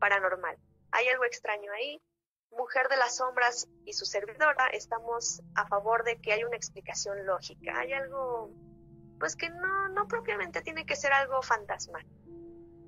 paranormal. 0.00 0.58
Hay 0.90 1.06
algo 1.06 1.24
extraño 1.24 1.70
ahí. 1.72 2.02
Mujer 2.50 2.88
de 2.88 2.96
las 2.96 3.16
Sombras 3.16 3.68
y 3.84 3.92
su 3.92 4.04
servidora 4.04 4.66
estamos 4.72 5.40
a 5.54 5.68
favor 5.68 6.02
de 6.02 6.20
que 6.20 6.32
hay 6.32 6.42
una 6.42 6.56
explicación 6.56 7.24
lógica. 7.24 7.78
Hay 7.78 7.92
algo, 7.92 8.50
pues 9.20 9.36
que 9.36 9.50
no, 9.50 9.88
no 9.90 10.08
propiamente 10.08 10.62
tiene 10.62 10.84
que 10.84 10.96
ser 10.96 11.12
algo 11.12 11.42
fantasmal. 11.42 12.04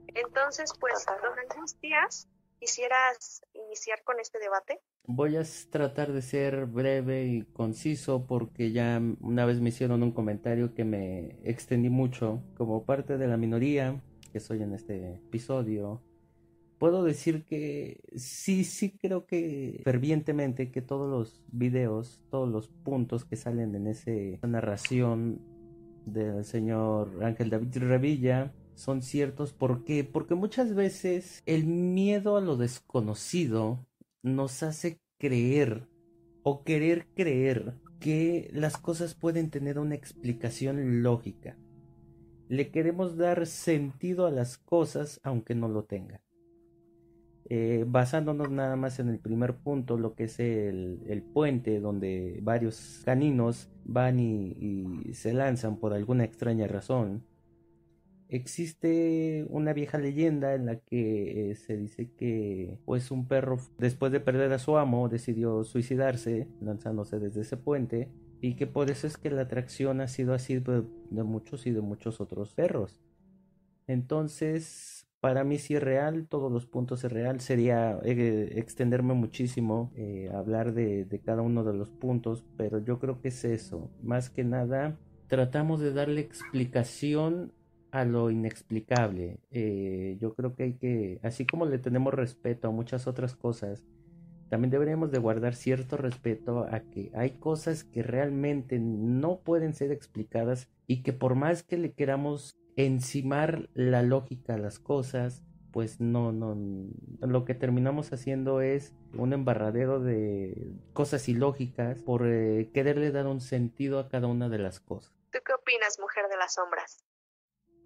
Entonces, 0.08 0.72
pues, 0.78 1.06
don 1.06 1.38
Angustias, 1.38 2.28
¿quisieras 2.64 3.42
iniciar 3.52 4.02
con 4.04 4.18
este 4.20 4.38
debate? 4.38 4.80
Voy 5.06 5.36
a 5.36 5.42
tratar 5.70 6.12
de 6.12 6.22
ser 6.22 6.64
breve 6.64 7.26
y 7.26 7.42
conciso 7.42 8.26
porque 8.26 8.72
ya 8.72 9.02
una 9.20 9.44
vez 9.44 9.60
me 9.60 9.68
hicieron 9.68 10.02
un 10.02 10.12
comentario 10.12 10.74
que 10.74 10.84
me 10.84 11.36
extendí 11.44 11.90
mucho 11.90 12.42
como 12.56 12.86
parte 12.86 13.18
de 13.18 13.26
la 13.26 13.36
minoría 13.36 14.02
que 14.32 14.40
soy 14.40 14.62
en 14.62 14.72
este 14.72 15.16
episodio. 15.16 16.02
Puedo 16.78 17.04
decir 17.04 17.44
que 17.44 18.00
sí, 18.16 18.64
sí 18.64 18.96
creo 18.96 19.26
que 19.26 19.82
fervientemente 19.84 20.70
que 20.70 20.80
todos 20.80 21.10
los 21.10 21.42
videos, 21.52 22.22
todos 22.30 22.48
los 22.48 22.68
puntos 22.68 23.26
que 23.26 23.36
salen 23.36 23.74
en 23.74 23.88
esa 23.88 24.46
narración 24.46 25.38
del 26.06 26.46
señor 26.46 27.22
Ángel 27.22 27.50
David 27.50 27.76
Revilla 27.76 28.54
son 28.74 29.02
ciertos. 29.02 29.52
¿Por 29.52 29.84
qué? 29.84 30.04
Porque 30.04 30.34
muchas 30.34 30.74
veces 30.74 31.42
el 31.46 31.66
miedo 31.66 32.36
a 32.36 32.40
lo 32.40 32.56
desconocido 32.56 33.86
nos 34.22 34.62
hace 34.62 35.00
creer 35.18 35.88
o 36.42 36.64
querer 36.64 37.06
creer 37.14 37.74
que 38.00 38.50
las 38.52 38.76
cosas 38.76 39.14
pueden 39.14 39.50
tener 39.50 39.78
una 39.78 39.94
explicación 39.94 41.02
lógica. 41.02 41.56
Le 42.48 42.70
queremos 42.70 43.16
dar 43.16 43.46
sentido 43.46 44.26
a 44.26 44.30
las 44.30 44.58
cosas 44.58 45.20
aunque 45.22 45.54
no 45.54 45.68
lo 45.68 45.84
tengan. 45.84 46.20
Eh, 47.50 47.84
basándonos 47.86 48.50
nada 48.50 48.74
más 48.76 48.98
en 48.98 49.10
el 49.10 49.18
primer 49.18 49.56
punto, 49.56 49.98
lo 49.98 50.14
que 50.14 50.24
es 50.24 50.40
el, 50.40 51.22
puente 51.34 51.78
donde 51.78 52.38
varios 52.42 53.02
caninos 53.04 53.70
van 53.84 54.18
y 54.18 55.12
se 55.12 55.34
lanzan 55.34 55.78
por 55.78 55.92
alguna 55.92 56.24
extraña 56.24 56.66
razón 56.66 57.22
Existe 58.28 59.46
una 59.50 59.72
vieja 59.72 59.98
leyenda 59.98 60.54
en 60.54 60.66
la 60.66 60.76
que 60.76 61.50
eh, 61.50 61.54
se 61.56 61.76
dice 61.76 62.10
que 62.16 62.78
pues 62.84 63.10
un 63.10 63.28
perro 63.28 63.58
después 63.78 64.12
de 64.12 64.20
perder 64.20 64.52
a 64.52 64.58
su 64.58 64.76
amo 64.78 65.08
decidió 65.08 65.62
suicidarse 65.62 66.48
lanzándose 66.60 67.18
desde 67.18 67.42
ese 67.42 67.56
puente 67.56 68.08
y 68.40 68.56
que 68.56 68.66
por 68.66 68.90
eso 68.90 69.06
es 69.06 69.16
que 69.18 69.30
la 69.30 69.42
atracción 69.42 70.00
ha 70.00 70.08
sido 70.08 70.34
así 70.34 70.58
de, 70.58 70.82
muchos 71.22 71.66
y 71.66 71.70
de 71.70 71.80
muchos 71.80 72.20
otros 72.20 72.54
perros. 72.54 73.00
Entonces, 73.86 75.06
para 75.20 75.44
mí 75.44 75.58
sí 75.58 75.74
es 75.74 75.82
real, 75.82 76.26
todos 76.28 76.50
los 76.50 76.66
puntos 76.66 77.04
es 77.04 77.12
real, 77.12 77.40
sería 77.40 77.98
eh, 78.04 78.52
extenderme 78.56 79.14
muchísimo, 79.14 79.92
eh, 79.96 80.30
hablar 80.34 80.72
de, 80.72 81.04
de 81.04 81.20
cada 81.20 81.42
uno 81.42 81.64
de 81.64 81.74
los 81.74 81.90
puntos, 81.90 82.44
pero 82.56 82.78
yo 82.78 82.98
creo 82.98 83.20
que 83.20 83.28
es 83.28 83.44
eso, 83.44 83.90
más 84.02 84.30
que 84.30 84.44
nada 84.44 84.98
tratamos 85.26 85.80
de 85.80 85.92
darle 85.92 86.20
explicación 86.20 87.52
a 87.94 88.04
lo 88.04 88.28
inexplicable. 88.28 89.38
Eh, 89.52 90.18
yo 90.20 90.34
creo 90.34 90.56
que 90.56 90.64
hay 90.64 90.72
que, 90.74 91.20
así 91.22 91.46
como 91.46 91.64
le 91.64 91.78
tenemos 91.78 92.12
respeto 92.12 92.66
a 92.66 92.72
muchas 92.72 93.06
otras 93.06 93.36
cosas, 93.36 93.84
también 94.50 94.72
deberíamos 94.72 95.12
de 95.12 95.18
guardar 95.18 95.54
cierto 95.54 95.96
respeto 95.96 96.66
a 96.68 96.80
que 96.80 97.12
hay 97.14 97.38
cosas 97.38 97.84
que 97.84 98.02
realmente 98.02 98.80
no 98.80 99.38
pueden 99.38 99.74
ser 99.74 99.92
explicadas 99.92 100.68
y 100.88 101.04
que 101.04 101.12
por 101.12 101.36
más 101.36 101.62
que 101.62 101.78
le 101.78 101.92
queramos 101.92 102.58
encimar 102.74 103.68
la 103.74 104.02
lógica 104.02 104.54
a 104.54 104.58
las 104.58 104.80
cosas, 104.80 105.44
pues 105.72 106.00
no, 106.00 106.32
no, 106.32 106.56
lo 107.20 107.44
que 107.44 107.54
terminamos 107.54 108.12
haciendo 108.12 108.60
es 108.60 108.92
un 109.16 109.32
embarradero 109.32 110.00
de 110.00 110.72
cosas 110.92 111.28
ilógicas 111.28 112.02
por 112.02 112.26
eh, 112.26 112.70
quererle 112.74 113.12
dar 113.12 113.28
un 113.28 113.40
sentido 113.40 114.00
a 114.00 114.08
cada 114.08 114.26
una 114.26 114.48
de 114.48 114.58
las 114.58 114.80
cosas. 114.80 115.12
¿Tú 115.30 115.38
qué 115.46 115.52
opinas, 115.52 116.00
mujer 116.00 116.24
de 116.28 116.36
las 116.36 116.54
sombras? 116.54 117.04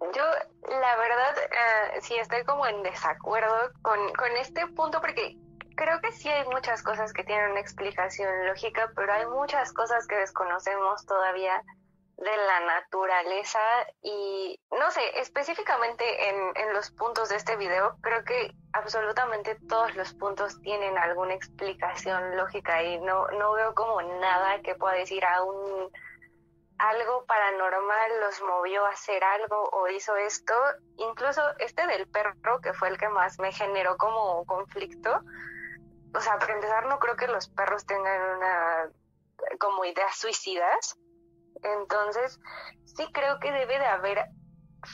Yo, 0.01 0.23
la 0.69 0.95
verdad, 0.95 1.37
eh, 1.37 2.01
sí 2.01 2.15
estoy 2.17 2.43
como 2.45 2.65
en 2.65 2.83
desacuerdo 2.83 3.71
con, 3.81 4.13
con 4.13 4.31
este 4.37 4.65
punto 4.67 5.01
porque 5.01 5.35
creo 5.75 5.99
que 6.01 6.11
sí 6.11 6.29
hay 6.29 6.45
muchas 6.47 6.83
cosas 6.83 7.13
que 7.13 7.23
tienen 7.23 7.51
una 7.51 7.59
explicación 7.59 8.47
lógica, 8.47 8.91
pero 8.95 9.11
hay 9.11 9.25
muchas 9.27 9.73
cosas 9.73 10.07
que 10.07 10.15
desconocemos 10.15 11.05
todavía 11.05 11.63
de 12.19 12.37
la 12.37 12.59
naturaleza 12.81 13.59
y 14.01 14.59
no 14.71 14.91
sé, 14.91 15.01
específicamente 15.15 16.03
en, 16.29 16.51
en, 16.55 16.73
los 16.73 16.91
puntos 16.91 17.29
de 17.29 17.37
este 17.37 17.55
video, 17.55 17.95
creo 18.01 18.25
que 18.25 18.51
absolutamente 18.73 19.57
todos 19.69 19.95
los 19.95 20.13
puntos 20.15 20.59
tienen 20.61 20.97
alguna 20.97 21.33
explicación 21.33 22.35
lógica 22.35 22.83
y 22.83 22.99
no, 22.99 23.27
no 23.29 23.53
veo 23.53 23.73
como 23.73 24.01
nada 24.01 24.61
que 24.61 24.75
pueda 24.75 24.95
decir 24.95 25.23
a 25.23 25.43
un 25.43 25.89
algo 26.79 27.25
paranormal 27.25 28.21
los 28.21 28.41
movió 28.41 28.85
a 28.85 28.91
hacer 28.91 29.23
algo 29.23 29.69
o 29.71 29.87
hizo 29.89 30.15
esto. 30.15 30.53
Incluso 30.97 31.41
este 31.59 31.85
del 31.87 32.07
perro, 32.09 32.61
que 32.61 32.73
fue 32.73 32.87
el 32.87 32.97
que 32.97 33.09
más 33.09 33.37
me 33.39 33.51
generó 33.51 33.97
como 33.97 34.45
conflicto. 34.45 35.21
O 36.15 36.19
sea, 36.21 36.39
para 36.39 36.53
empezar, 36.53 36.85
no 36.87 36.97
creo 36.99 37.15
que 37.15 37.27
los 37.27 37.49
perros 37.49 37.85
tengan 37.85 38.37
una 38.37 38.89
como 39.59 39.85
ideas 39.85 40.17
suicidas. 40.17 40.97
Entonces, 41.61 42.39
sí 42.85 43.05
creo 43.11 43.39
que 43.39 43.51
debe 43.51 43.77
de 43.77 43.85
haber 43.85 44.25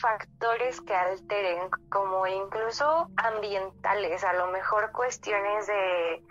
factores 0.02 0.82
que 0.82 0.96
alteren, 0.96 1.70
como 1.92 2.26
incluso 2.26 3.10
ambientales, 3.18 4.24
a 4.24 4.34
lo 4.34 4.48
mejor 4.48 4.92
cuestiones 4.92 5.68
de 5.68 6.24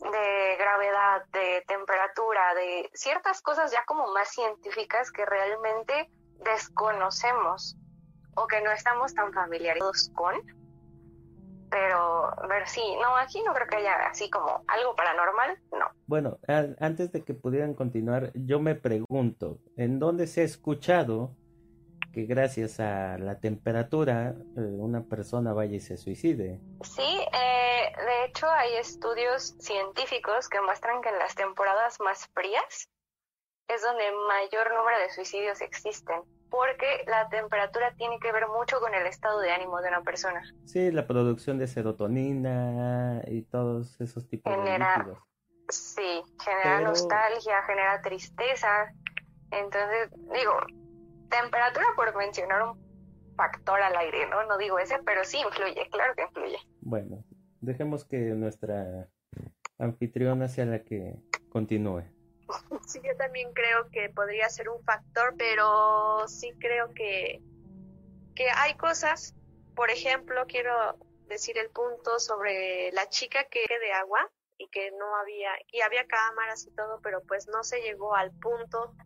de 0.00 0.56
gravedad, 0.56 1.24
de 1.32 1.62
temperatura, 1.66 2.54
de 2.54 2.90
ciertas 2.94 3.42
cosas 3.42 3.70
ya 3.70 3.84
como 3.84 4.12
más 4.12 4.28
científicas 4.30 5.10
que 5.10 5.26
realmente 5.26 6.10
desconocemos 6.44 7.76
o 8.36 8.46
que 8.46 8.60
no 8.62 8.70
estamos 8.70 9.14
tan 9.14 9.32
familiarizados 9.32 10.10
con. 10.14 10.34
Pero, 11.70 12.34
ver, 12.48 12.66
sí, 12.66 12.82
no, 13.00 13.16
aquí 13.16 13.42
no 13.42 13.54
creo 13.54 13.68
que 13.68 13.76
haya 13.76 13.94
así 14.08 14.28
como 14.28 14.64
algo 14.66 14.96
paranormal, 14.96 15.56
no. 15.70 15.86
Bueno, 16.06 16.38
antes 16.80 17.12
de 17.12 17.22
que 17.22 17.32
pudieran 17.32 17.74
continuar, 17.74 18.32
yo 18.34 18.58
me 18.58 18.74
pregunto, 18.74 19.58
¿en 19.76 20.00
dónde 20.00 20.26
se 20.26 20.40
ha 20.40 20.44
escuchado 20.44 21.36
que 22.12 22.24
gracias 22.24 22.80
a 22.80 23.18
la 23.18 23.40
temperatura 23.40 24.34
eh, 24.56 24.60
una 24.60 25.04
persona 25.04 25.52
vaya 25.52 25.76
y 25.76 25.80
se 25.80 25.96
suicide. 25.96 26.60
Sí, 26.82 27.02
eh, 27.02 27.92
de 28.04 28.24
hecho 28.24 28.48
hay 28.50 28.74
estudios 28.76 29.54
científicos 29.58 30.48
que 30.48 30.60
muestran 30.60 31.00
que 31.02 31.08
en 31.08 31.18
las 31.18 31.34
temporadas 31.34 31.98
más 32.00 32.28
frías 32.34 32.88
es 33.68 33.82
donde 33.82 34.04
mayor 34.28 34.74
número 34.74 34.98
de 34.98 35.10
suicidios 35.10 35.60
existen, 35.60 36.22
porque 36.50 37.04
la 37.06 37.28
temperatura 37.28 37.94
tiene 37.96 38.18
que 38.18 38.32
ver 38.32 38.48
mucho 38.48 38.80
con 38.80 38.92
el 38.94 39.06
estado 39.06 39.38
de 39.38 39.52
ánimo 39.52 39.80
de 39.80 39.88
una 39.88 40.02
persona. 40.02 40.42
Sí, 40.64 40.90
la 40.90 41.06
producción 41.06 41.58
de 41.58 41.68
serotonina 41.68 43.22
y 43.28 43.42
todos 43.42 44.00
esos 44.00 44.28
tipos 44.28 44.52
de 44.52 44.78
líquidos. 44.78 45.18
Sí, 45.68 46.22
genera 46.44 46.80
nostalgia, 46.80 47.62
genera 47.62 48.02
tristeza. 48.02 48.92
Entonces, 49.52 50.10
digo, 50.32 50.56
temperatura 51.30 51.86
por 51.96 52.14
mencionar 52.16 52.62
un 52.62 53.34
factor 53.36 53.80
al 53.80 53.96
aire, 53.96 54.28
¿no? 54.28 54.44
No 54.44 54.58
digo 54.58 54.78
ese, 54.78 54.98
pero 55.04 55.24
sí 55.24 55.38
influye, 55.38 55.88
claro 55.90 56.14
que 56.14 56.22
influye. 56.22 56.58
Bueno, 56.80 57.24
dejemos 57.60 58.04
que 58.04 58.18
nuestra 58.18 59.08
anfitriona 59.78 60.48
sea 60.48 60.66
la 60.66 60.82
que 60.84 61.16
continúe. 61.48 62.04
Sí, 62.86 63.00
yo 63.04 63.16
también 63.16 63.52
creo 63.52 63.88
que 63.90 64.08
podría 64.08 64.48
ser 64.48 64.68
un 64.68 64.82
factor, 64.82 65.34
pero 65.38 66.26
sí 66.26 66.52
creo 66.58 66.92
que, 66.92 67.40
que 68.34 68.50
hay 68.50 68.74
cosas, 68.74 69.36
por 69.76 69.90
ejemplo, 69.90 70.44
quiero 70.48 70.98
decir 71.28 71.56
el 71.58 71.70
punto 71.70 72.18
sobre 72.18 72.90
la 72.90 73.08
chica 73.08 73.44
que 73.44 73.60
de 73.60 73.92
agua 73.92 74.28
y 74.58 74.68
que 74.68 74.90
no 74.90 75.16
había, 75.16 75.50
y 75.70 75.80
había 75.82 76.04
cámaras 76.06 76.66
y 76.66 76.74
todo, 76.74 77.00
pero 77.02 77.22
pues 77.28 77.46
no 77.46 77.62
se 77.62 77.80
llegó 77.80 78.16
al 78.16 78.32
punto 78.32 78.96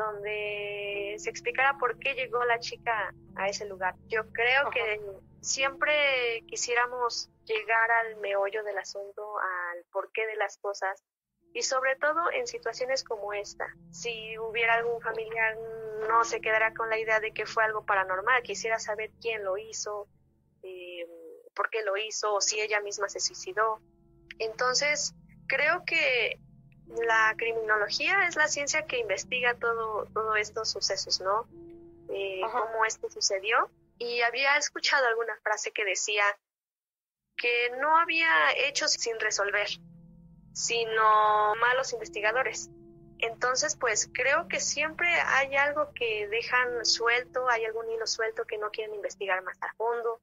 donde 0.00 1.14
se 1.18 1.30
explicara 1.30 1.76
por 1.78 1.98
qué 1.98 2.14
llegó 2.14 2.44
la 2.44 2.58
chica 2.58 3.14
a 3.36 3.48
ese 3.48 3.66
lugar. 3.66 3.94
Yo 4.08 4.30
creo 4.32 4.70
que 4.70 5.00
siempre 5.40 6.42
quisiéramos 6.46 7.30
llegar 7.44 7.90
al 7.90 8.16
meollo 8.16 8.64
del 8.64 8.78
asunto, 8.78 9.38
al 9.38 9.84
porqué 9.92 10.26
de 10.26 10.36
las 10.36 10.56
cosas 10.58 11.02
y 11.52 11.62
sobre 11.62 11.96
todo 11.96 12.30
en 12.32 12.46
situaciones 12.46 13.04
como 13.04 13.32
esta. 13.32 13.66
Si 13.90 14.38
hubiera 14.38 14.74
algún 14.74 15.00
familiar 15.02 15.56
no 16.08 16.24
se 16.24 16.40
quedará 16.40 16.72
con 16.72 16.88
la 16.88 16.98
idea 16.98 17.20
de 17.20 17.32
que 17.32 17.44
fue 17.44 17.64
algo 17.64 17.84
paranormal, 17.84 18.42
quisiera 18.42 18.78
saber 18.78 19.10
quién 19.20 19.44
lo 19.44 19.58
hizo, 19.58 20.08
eh, 20.62 21.06
por 21.54 21.68
qué 21.68 21.82
lo 21.82 21.96
hizo 21.96 22.34
o 22.34 22.40
si 22.40 22.60
ella 22.60 22.80
misma 22.80 23.08
se 23.08 23.20
suicidó. 23.20 23.80
Entonces, 24.38 25.14
creo 25.46 25.84
que 25.84 26.38
la 26.98 27.34
criminología 27.36 28.26
es 28.26 28.36
la 28.36 28.48
ciencia 28.48 28.86
que 28.86 28.98
investiga 28.98 29.54
todo, 29.54 30.06
todos 30.12 30.36
estos 30.38 30.70
sucesos, 30.70 31.20
¿no? 31.20 31.46
Eh, 32.08 32.40
cómo 32.50 32.84
esto 32.84 33.08
sucedió. 33.10 33.70
Y 33.98 34.22
había 34.22 34.56
escuchado 34.56 35.06
alguna 35.06 35.36
frase 35.42 35.72
que 35.72 35.84
decía 35.84 36.24
que 37.36 37.70
no 37.80 37.96
había 37.96 38.30
hechos 38.56 38.92
sin 38.92 39.18
resolver, 39.20 39.68
sino 40.52 41.54
malos 41.56 41.92
investigadores. 41.92 42.70
Entonces, 43.22 43.76
pues 43.76 44.08
creo 44.12 44.48
que 44.48 44.60
siempre 44.60 45.08
hay 45.26 45.54
algo 45.56 45.92
que 45.94 46.26
dejan 46.28 46.84
suelto, 46.84 47.48
hay 47.48 47.64
algún 47.64 47.90
hilo 47.90 48.06
suelto 48.06 48.44
que 48.44 48.56
no 48.58 48.70
quieren 48.70 48.94
investigar 48.94 49.42
más 49.42 49.58
a 49.60 49.72
fondo. 49.74 50.20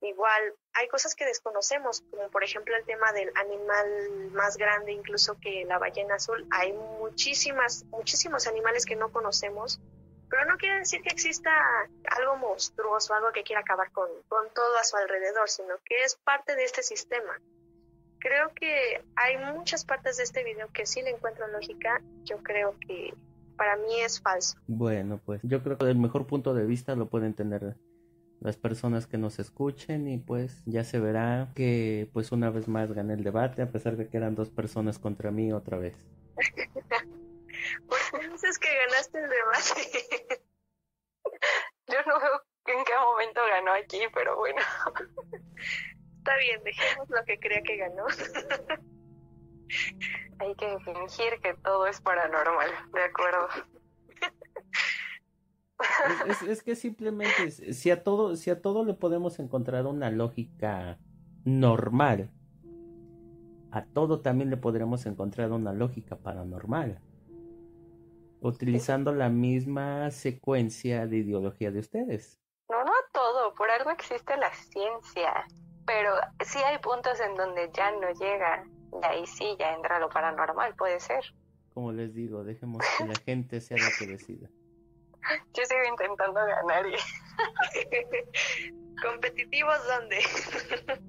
Igual, 0.00 0.54
hay 0.74 0.86
cosas 0.88 1.16
que 1.16 1.24
desconocemos, 1.24 2.02
como 2.10 2.30
por 2.30 2.44
ejemplo 2.44 2.76
el 2.76 2.84
tema 2.84 3.12
del 3.12 3.32
animal 3.34 4.30
más 4.32 4.56
grande, 4.56 4.92
incluso 4.92 5.38
que 5.40 5.64
la 5.64 5.78
ballena 5.78 6.16
azul. 6.16 6.46
Hay 6.52 6.72
muchísimas, 6.72 7.84
muchísimos 7.86 8.46
animales 8.46 8.86
que 8.86 8.94
no 8.94 9.10
conocemos, 9.10 9.80
pero 10.30 10.44
no 10.44 10.56
quiere 10.56 10.78
decir 10.78 11.02
que 11.02 11.08
exista 11.08 11.50
algo 12.16 12.36
monstruoso, 12.36 13.14
algo 13.14 13.32
que 13.32 13.42
quiera 13.42 13.62
acabar 13.62 13.90
con, 13.90 14.08
con 14.28 14.48
todo 14.54 14.76
a 14.78 14.84
su 14.84 14.96
alrededor, 14.96 15.48
sino 15.48 15.78
que 15.84 16.04
es 16.04 16.14
parte 16.16 16.54
de 16.54 16.64
este 16.64 16.82
sistema 16.82 17.40
creo 18.26 18.52
que 18.54 19.04
hay 19.14 19.36
muchas 19.54 19.84
partes 19.84 20.16
de 20.16 20.24
este 20.24 20.42
video 20.42 20.68
que 20.72 20.84
sí 20.84 21.00
le 21.02 21.10
encuentro 21.10 21.46
lógica. 21.48 22.02
Yo 22.24 22.42
creo 22.42 22.74
que 22.80 23.14
para 23.56 23.76
mí 23.76 24.00
es 24.00 24.20
falso. 24.20 24.58
Bueno, 24.66 25.20
pues 25.24 25.40
yo 25.44 25.62
creo 25.62 25.78
que 25.78 25.84
el 25.84 25.96
mejor 25.96 26.26
punto 26.26 26.52
de 26.52 26.66
vista 26.66 26.96
lo 26.96 27.08
pueden 27.08 27.34
tener 27.34 27.76
las 28.40 28.56
personas 28.56 29.06
que 29.06 29.16
nos 29.16 29.38
escuchen 29.38 30.08
y 30.08 30.18
pues 30.18 30.62
ya 30.66 30.84
se 30.84 30.98
verá 30.98 31.52
que 31.54 32.10
pues 32.12 32.32
una 32.32 32.50
vez 32.50 32.68
más 32.68 32.92
gané 32.92 33.14
el 33.14 33.24
debate 33.24 33.62
a 33.62 33.70
pesar 33.70 33.96
de 33.96 34.08
que 34.08 34.16
eran 34.16 34.34
dos 34.34 34.50
personas 34.50 34.98
contra 34.98 35.30
mí 35.30 35.52
otra 35.52 35.78
vez. 35.78 35.94
¿Por 37.88 37.98
qué 38.20 38.28
dices 38.28 38.58
que 38.58 38.68
ganaste 38.68 39.18
el 39.18 39.30
debate? 39.30 40.42
yo 41.86 41.98
no 42.06 42.20
veo 42.20 42.42
en 42.78 42.84
qué 42.84 42.92
momento 42.98 43.40
ganó 43.48 43.72
aquí, 43.72 44.00
pero 44.12 44.36
bueno. 44.36 44.60
Está 46.26 46.38
bien, 46.38 46.60
dejemos 46.64 47.08
lo 47.08 47.24
que 47.24 47.38
crea 47.38 47.62
que 47.62 47.76
ganó. 47.76 48.04
Hay 50.40 50.56
que 50.56 50.76
fingir 50.80 51.40
que 51.40 51.54
todo 51.62 51.86
es 51.86 52.00
paranormal, 52.00 52.68
de 52.92 53.02
acuerdo. 53.04 53.46
Es, 56.48 56.64
que 56.64 56.74
simplemente 56.74 57.52
si 57.52 57.90
a 57.92 58.02
todo 58.02 58.34
si 58.34 58.50
a 58.50 58.60
todo 58.60 58.84
le 58.84 58.94
podemos 58.94 59.38
encontrar 59.38 59.86
una 59.86 60.10
lógica 60.10 60.98
normal 61.44 62.30
a 63.70 63.84
todo 63.84 64.20
también 64.22 64.48
le 64.48 64.56
podremos 64.56 65.04
encontrar 65.04 65.52
una 65.52 65.74
lógica 65.74 66.16
paranormal 66.16 66.98
utilizando 68.40 69.12
la 69.12 69.28
misma 69.28 70.10
secuencia 70.10 71.06
de 71.06 71.18
ideología 71.18 71.70
de 71.70 71.80
ustedes 71.80 72.40
no 72.70 72.82
no 72.82 72.90
a 72.90 73.12
todo 73.12 73.54
por 73.54 73.70
algo 73.70 73.90
existe 73.90 74.34
la 74.38 74.52
ciencia 74.54 75.46
pero 75.86 76.12
sí 76.44 76.58
hay 76.58 76.78
puntos 76.78 77.20
en 77.20 77.34
donde 77.34 77.70
ya 77.72 77.90
no 77.92 78.10
llega 78.12 78.64
y 78.92 79.06
ahí 79.06 79.26
sí 79.26 79.56
ya 79.58 79.74
entra 79.74 79.98
lo 79.98 80.08
paranormal, 80.08 80.74
puede 80.74 81.00
ser. 81.00 81.24
Como 81.72 81.92
les 81.92 82.14
digo, 82.14 82.44
dejemos 82.44 82.84
que 82.98 83.06
la 83.06 83.14
gente 83.14 83.60
sea 83.60 83.76
la 83.76 83.90
que 83.98 84.06
decida. 84.06 84.48
Yo 85.54 85.64
sigo 85.64 85.84
intentando 85.84 86.40
ganar 86.40 86.86
y... 86.86 86.96
¿Competitivos 89.02 89.86
dónde? 89.86 90.18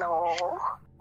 no. 0.00 0.34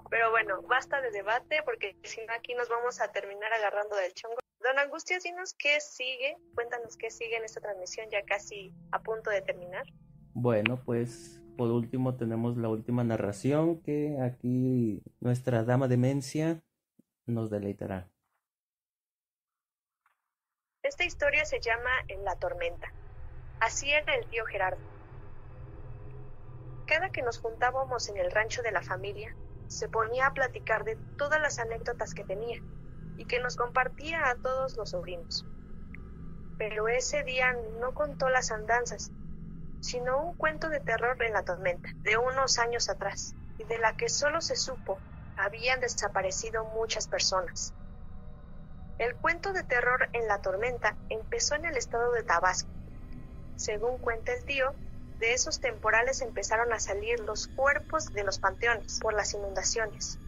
Pero 0.09 0.31
bueno, 0.31 0.61
basta 0.63 0.99
de 0.99 1.09
debate 1.11 1.61
porque 1.63 1.95
si 2.03 2.19
no 2.25 2.33
aquí 2.33 2.53
nos 2.53 2.67
vamos 2.67 2.99
a 2.99 3.09
terminar 3.13 3.53
agarrando 3.53 3.95
del 3.95 4.13
chongo. 4.13 4.35
Don 4.59 4.77
Angustias, 4.77 5.23
dinos 5.23 5.55
qué 5.57 5.79
sigue, 5.79 6.35
cuéntanos 6.53 6.97
qué 6.97 7.09
sigue 7.09 7.37
en 7.37 7.45
esta 7.45 7.61
transmisión 7.61 8.09
ya 8.11 8.21
casi 8.23 8.73
a 8.91 8.99
punto 8.99 9.29
de 9.29 9.41
terminar. 9.41 9.85
Bueno, 10.33 10.77
pues 10.85 11.40
por 11.57 11.69
último 11.69 12.15
tenemos 12.15 12.57
la 12.57 12.69
última 12.69 13.03
narración 13.03 13.81
que 13.81 14.17
aquí 14.21 15.03
nuestra 15.19 15.63
dama 15.63 15.87
demencia 15.87 16.61
nos 17.25 17.49
deleitará. 17.49 18.09
Esta 20.83 21.05
historia 21.05 21.45
se 21.45 21.59
llama 21.59 21.91
En 22.07 22.23
la 22.23 22.35
tormenta. 22.37 22.91
Así 23.59 23.91
era 23.91 24.15
el 24.15 24.25
tío 24.27 24.45
Gerardo. 24.45 24.81
Cada 26.87 27.11
que 27.11 27.21
nos 27.21 27.39
juntábamos 27.39 28.09
en 28.09 28.17
el 28.17 28.31
rancho 28.31 28.61
de 28.63 28.71
la 28.71 28.81
familia, 28.81 29.35
se 29.67 29.87
ponía 29.87 30.27
a 30.27 30.33
platicar 30.33 30.83
de 30.83 30.97
todas 31.17 31.39
las 31.39 31.59
anécdotas 31.59 32.13
que 32.13 32.23
tenía 32.23 32.61
y 33.17 33.25
que 33.25 33.39
nos 33.39 33.55
compartía 33.55 34.29
a 34.29 34.35
todos 34.35 34.75
los 34.75 34.89
sobrinos. 34.89 35.45
Pero 36.57 36.87
ese 36.87 37.23
día 37.23 37.55
no 37.79 37.93
contó 37.93 38.29
las 38.29 38.51
andanzas, 38.51 39.11
sino 39.81 40.23
un 40.23 40.35
cuento 40.35 40.69
de 40.69 40.79
terror 40.79 41.21
en 41.23 41.33
la 41.33 41.43
tormenta, 41.43 41.89
de 42.03 42.17
unos 42.17 42.59
años 42.59 42.89
atrás, 42.89 43.35
y 43.57 43.65
de 43.65 43.79
la 43.79 43.95
que 43.97 44.07
solo 44.07 44.39
se 44.39 44.55
supo 44.55 45.01
habían 45.35 45.79
desaparecido 45.81 46.63
muchas 46.75 47.07
personas. 47.07 47.73
El 48.97 49.15
cuento 49.15 49.51
de 49.51 49.63
terror 49.63 50.07
en 50.13 50.27
la 50.27 50.39
tormenta 50.39 50.95
empezó 51.09 51.55
en 51.55 51.65
el 51.65 51.75
estado 51.75 52.11
de 52.11 52.23
Tabasco. 52.23 52.69
Según 53.55 53.97
cuenta 53.97 54.31
el 54.31 54.45
tío, 54.45 54.75
de 55.17 55.33
esos 55.33 55.59
temporales 55.59 56.21
empezaron 56.21 56.71
a 56.73 56.79
salir 56.79 57.19
los 57.21 57.47
cuerpos 57.47 58.05
de 58.13 58.23
los 58.23 58.39
panteones 58.39 58.99
por 58.99 59.13
las 59.13 59.33
inundaciones. 59.33 60.19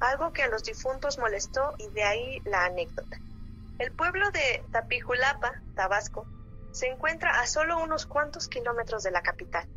Algo 0.00 0.32
que 0.32 0.42
a 0.42 0.48
los 0.48 0.62
difuntos 0.64 1.18
molestó 1.18 1.74
y 1.78 1.90
de 1.90 2.02
ahí 2.02 2.42
la 2.44 2.64
anécdota. 2.64 3.20
El 3.78 3.92
pueblo 3.92 4.30
de 4.30 4.64
Tapijulapa, 4.70 5.52
Tabasco, 5.74 6.28
se 6.72 6.88
encuentra 6.88 7.40
a 7.40 7.46
solo 7.46 7.82
unos 7.82 8.06
cuantos 8.06 8.48
kilómetros 8.48 9.02
de 9.02 9.10
la 9.10 9.22
capital. 9.22 9.68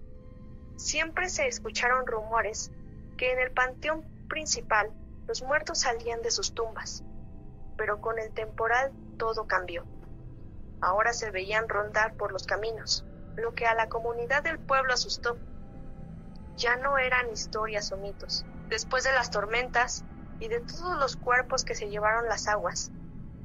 Siempre 0.78 1.30
se 1.30 1.48
escucharon 1.48 2.08
rumores 2.08 2.72
que 3.18 3.32
en 3.34 3.40
el 3.40 3.52
panteón 3.52 4.04
principal 4.30 4.90
los 5.28 5.44
muertos 5.44 5.82
salían 5.82 6.22
de 6.22 6.32
sus 6.32 6.54
tumbas, 6.54 7.04
pero 7.78 8.00
con 8.00 8.18
el 8.18 8.32
temporal 8.34 8.94
todo 9.18 9.46
cambió. 9.46 9.86
Ahora 10.82 11.14
se 11.14 11.32
veían 11.32 11.68
rondar 11.68 12.16
por 12.16 12.32
los 12.32 12.46
caminos, 12.46 13.06
lo 13.36 13.54
que 13.54 13.66
a 13.66 13.76
la 13.76 13.90
comunidad 13.90 14.44
del 14.44 14.60
pueblo 14.60 14.94
asustó. 14.94 15.38
Ya 16.58 16.78
no 16.78 16.98
eran 16.98 17.30
historias 17.30 17.92
o 17.92 17.98
mitos. 17.98 18.46
Después 18.70 19.04
de 19.04 19.12
las 19.12 19.32
tormentas 19.32 20.06
y 20.40 20.48
de 20.48 20.62
todos 20.62 20.98
los 20.98 21.18
cuerpos 21.18 21.66
que 21.66 21.76
se 21.76 21.90
llevaron 21.90 22.30
las 22.30 22.48
aguas, 22.48 22.92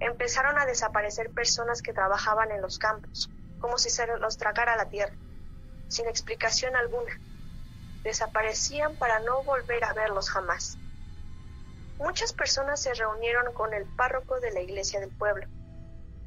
empezaron 0.00 0.58
a 0.58 0.66
desaparecer 0.66 1.30
personas 1.30 1.82
que 1.82 1.92
trabajaban 1.92 2.50
en 2.50 2.62
los 2.62 2.78
campos, 2.78 3.30
como 3.60 3.78
si 3.78 3.90
se 3.90 4.06
los 4.18 4.38
tragara 4.38 4.76
la 4.76 4.88
tierra, 4.88 5.14
sin 5.88 6.08
explicación 6.08 6.74
alguna. 6.74 7.12
Desaparecían 8.02 8.96
para 8.96 9.20
no 9.20 9.42
volver 9.44 9.84
a 9.84 9.92
verlos 9.92 10.30
jamás. 10.30 10.78
Muchas 11.98 12.32
personas 12.32 12.80
se 12.80 12.94
reunieron 12.94 13.52
con 13.52 13.74
el 13.74 13.84
párroco 13.84 14.40
de 14.40 14.50
la 14.52 14.60
iglesia 14.60 15.00
del 15.00 15.10
pueblo 15.10 15.46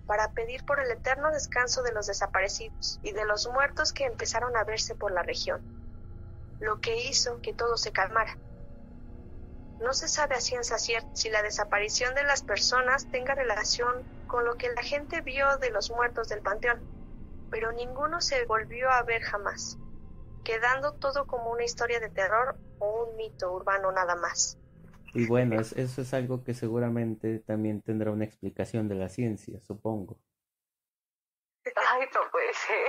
para 0.05 0.31
pedir 0.31 0.65
por 0.65 0.79
el 0.79 0.91
eterno 0.91 1.31
descanso 1.31 1.81
de 1.81 1.93
los 1.93 2.07
desaparecidos 2.07 2.99
y 3.03 3.13
de 3.13 3.25
los 3.25 3.47
muertos 3.47 3.93
que 3.93 4.05
empezaron 4.05 4.55
a 4.55 4.63
verse 4.63 4.95
por 4.95 5.11
la 5.11 5.23
región, 5.23 5.61
lo 6.59 6.79
que 6.79 6.95
hizo 7.07 7.41
que 7.41 7.53
todo 7.53 7.77
se 7.77 7.91
calmara. 7.91 8.37
No 9.79 9.93
se 9.93 10.07
sabe 10.07 10.35
a 10.35 10.41
ciencia 10.41 10.77
cierta 10.77 11.09
si 11.15 11.29
la 11.29 11.41
desaparición 11.41 12.15
de 12.15 12.23
las 12.23 12.43
personas 12.43 13.09
tenga 13.11 13.33
relación 13.33 14.03
con 14.27 14.45
lo 14.45 14.55
que 14.55 14.71
la 14.71 14.83
gente 14.83 15.21
vio 15.21 15.57
de 15.57 15.71
los 15.71 15.89
muertos 15.89 16.29
del 16.29 16.41
panteón, 16.41 16.79
pero 17.53 17.71
ninguno 17.71 18.19
se 18.19 18.45
volvió 18.45 18.89
a 18.89 19.03
ver 19.03 19.21
jamás, 19.21 19.77
quedando 20.43 20.95
todo 20.95 21.27
como 21.27 21.51
una 21.51 21.63
historia 21.63 21.99
de 21.99 22.09
terror 22.09 22.57
o 22.79 23.03
un 23.03 23.15
mito 23.15 23.53
urbano 23.53 23.91
nada 23.91 24.15
más. 24.15 24.57
Y 25.13 25.27
bueno, 25.27 25.61
eso 25.61 26.01
es 26.01 26.13
algo 26.15 26.43
que 26.43 26.55
seguramente 26.55 27.37
también 27.37 27.83
tendrá 27.83 28.09
una 28.09 28.25
explicación 28.25 28.87
de 28.87 28.95
la 28.95 29.07
ciencia, 29.07 29.61
supongo. 29.61 30.17
Ay, 31.75 32.07
no 32.15 32.21
puede 32.31 32.51
ser. 32.55 32.87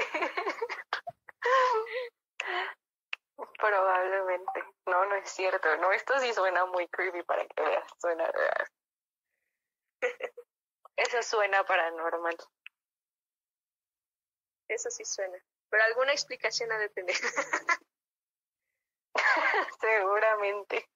Probablemente. 3.59 4.64
No, 4.87 5.05
no 5.05 5.14
es 5.16 5.29
cierto. 5.29 5.77
No, 5.77 5.92
esto 5.92 6.18
sí 6.20 6.33
suena 6.33 6.64
muy 6.64 6.88
creepy 6.88 7.22
para 7.24 7.44
que 7.44 7.62
veas. 7.62 7.87
Suena 7.98 8.27
real. 8.33 8.66
Eso 10.96 11.22
suena 11.22 11.62
paranormal. 11.64 12.38
Eso 14.68 14.90
sí 14.90 15.05
suena. 15.05 15.38
Pero 15.70 15.83
alguna 15.85 16.12
explicación 16.12 16.72
ha 16.72 16.79
de 16.79 16.88
tener. 16.88 17.16
Seguramente. 19.81 20.88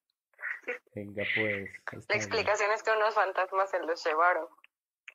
Venga, 0.95 1.25
pues. 1.35 1.71
La 2.09 2.17
explicación 2.17 2.71
es 2.73 2.83
que 2.83 2.91
unos 2.91 3.15
fantasmas 3.15 3.71
se 3.71 3.81
los 3.81 4.05
llevaron. 4.05 4.49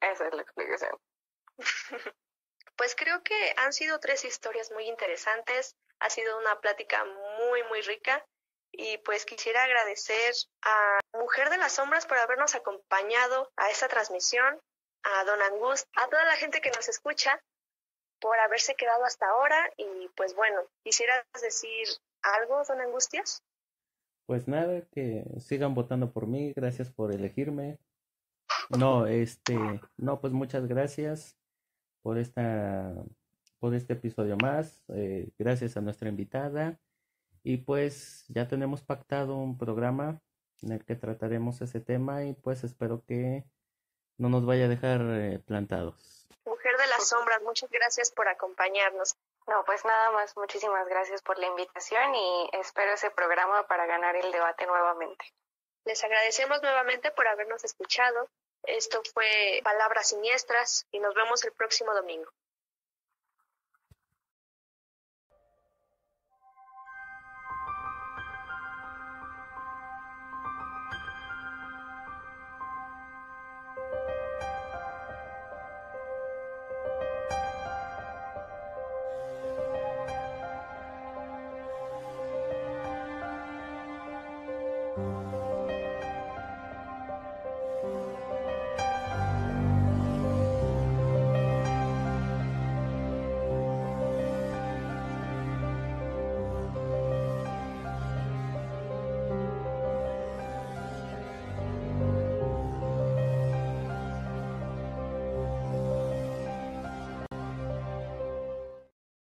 Esa 0.01 0.27
es 0.27 0.33
la 0.33 0.41
explicación. 0.41 0.97
Pues 2.75 2.95
creo 2.95 3.21
que 3.23 3.53
han 3.57 3.71
sido 3.71 3.99
tres 3.99 4.25
historias 4.25 4.71
muy 4.71 4.87
interesantes. 4.89 5.75
Ha 5.99 6.09
sido 6.09 6.39
una 6.39 6.59
plática 6.59 7.05
muy, 7.05 7.61
muy 7.65 7.81
rica. 7.81 8.25
Y 8.71 8.97
pues 8.99 9.25
quisiera 9.25 9.63
agradecer 9.63 10.33
a 10.63 10.99
Mujer 11.13 11.51
de 11.51 11.57
las 11.57 11.73
Sombras 11.73 12.07
por 12.07 12.17
habernos 12.17 12.55
acompañado 12.55 13.51
a 13.55 13.69
esta 13.69 13.87
transmisión, 13.87 14.59
a 15.03 15.23
Don 15.25 15.39
Angust, 15.43 15.87
a 15.95 16.07
toda 16.09 16.25
la 16.25 16.35
gente 16.35 16.61
que 16.61 16.71
nos 16.71 16.89
escucha 16.89 17.39
por 18.23 18.39
haberse 18.39 18.73
quedado 18.75 19.03
hasta 19.03 19.27
ahora. 19.27 19.69
Y 19.77 20.07
pues 20.15 20.33
bueno, 20.33 20.61
¿quisieras 20.83 21.25
decir 21.41 21.85
algo, 22.21 22.63
Don 22.65 22.79
Angustias? 22.79 23.43
Pues 24.25 24.47
nada, 24.47 24.81
que 24.91 25.25
sigan 25.39 25.75
votando 25.75 26.13
por 26.13 26.25
mí, 26.25 26.53
gracias 26.53 26.89
por 26.89 27.13
elegirme. 27.13 27.77
No, 28.69 29.07
este, 29.07 29.57
no, 29.97 30.21
pues 30.21 30.31
muchas 30.31 30.65
gracias 30.67 31.37
por 32.01 32.17
esta, 32.17 32.93
por 33.59 33.75
este 33.75 33.93
episodio 33.93 34.37
más. 34.37 34.81
Eh, 34.95 35.29
gracias 35.37 35.75
a 35.75 35.81
nuestra 35.81 36.07
invitada. 36.07 36.79
Y 37.43 37.57
pues 37.57 38.23
ya 38.29 38.47
tenemos 38.47 38.81
pactado 38.81 39.35
un 39.35 39.57
programa 39.57 40.21
en 40.61 40.71
el 40.71 40.85
que 40.85 40.95
trataremos 40.95 41.61
ese 41.61 41.81
tema 41.81 42.23
y 42.23 42.31
pues 42.31 42.63
espero 42.63 43.03
que 43.03 43.43
no 44.17 44.29
nos 44.29 44.45
vaya 44.45 44.65
a 44.65 44.69
dejar 44.69 45.01
eh, 45.01 45.39
plantados. 45.39 46.22
Mujer 46.45 46.77
de 46.77 46.87
las 46.87 47.07
sombras, 47.07 47.41
muchas 47.41 47.69
gracias 47.69 48.11
por 48.11 48.27
acompañarnos. 48.27 49.15
No, 49.47 49.63
pues 49.65 49.85
nada 49.85 50.11
más, 50.11 50.35
muchísimas 50.35 50.87
gracias 50.87 51.21
por 51.21 51.39
la 51.39 51.47
invitación 51.47 52.15
y 52.15 52.49
espero 52.53 52.93
ese 52.93 53.11
programa 53.11 53.65
para 53.67 53.85
ganar 53.85 54.15
el 54.15 54.31
debate 54.31 54.65
nuevamente. 54.65 55.25
Les 55.85 56.03
agradecemos 56.03 56.61
nuevamente 56.61 57.11
por 57.11 57.27
habernos 57.27 57.63
escuchado. 57.63 58.29
Esto 58.63 59.01
fue 59.13 59.61
Palabras 59.63 60.09
Siniestras 60.09 60.85
y 60.91 60.99
nos 60.99 61.13
vemos 61.13 61.43
el 61.43 61.51
próximo 61.53 61.93
domingo. 61.93 62.31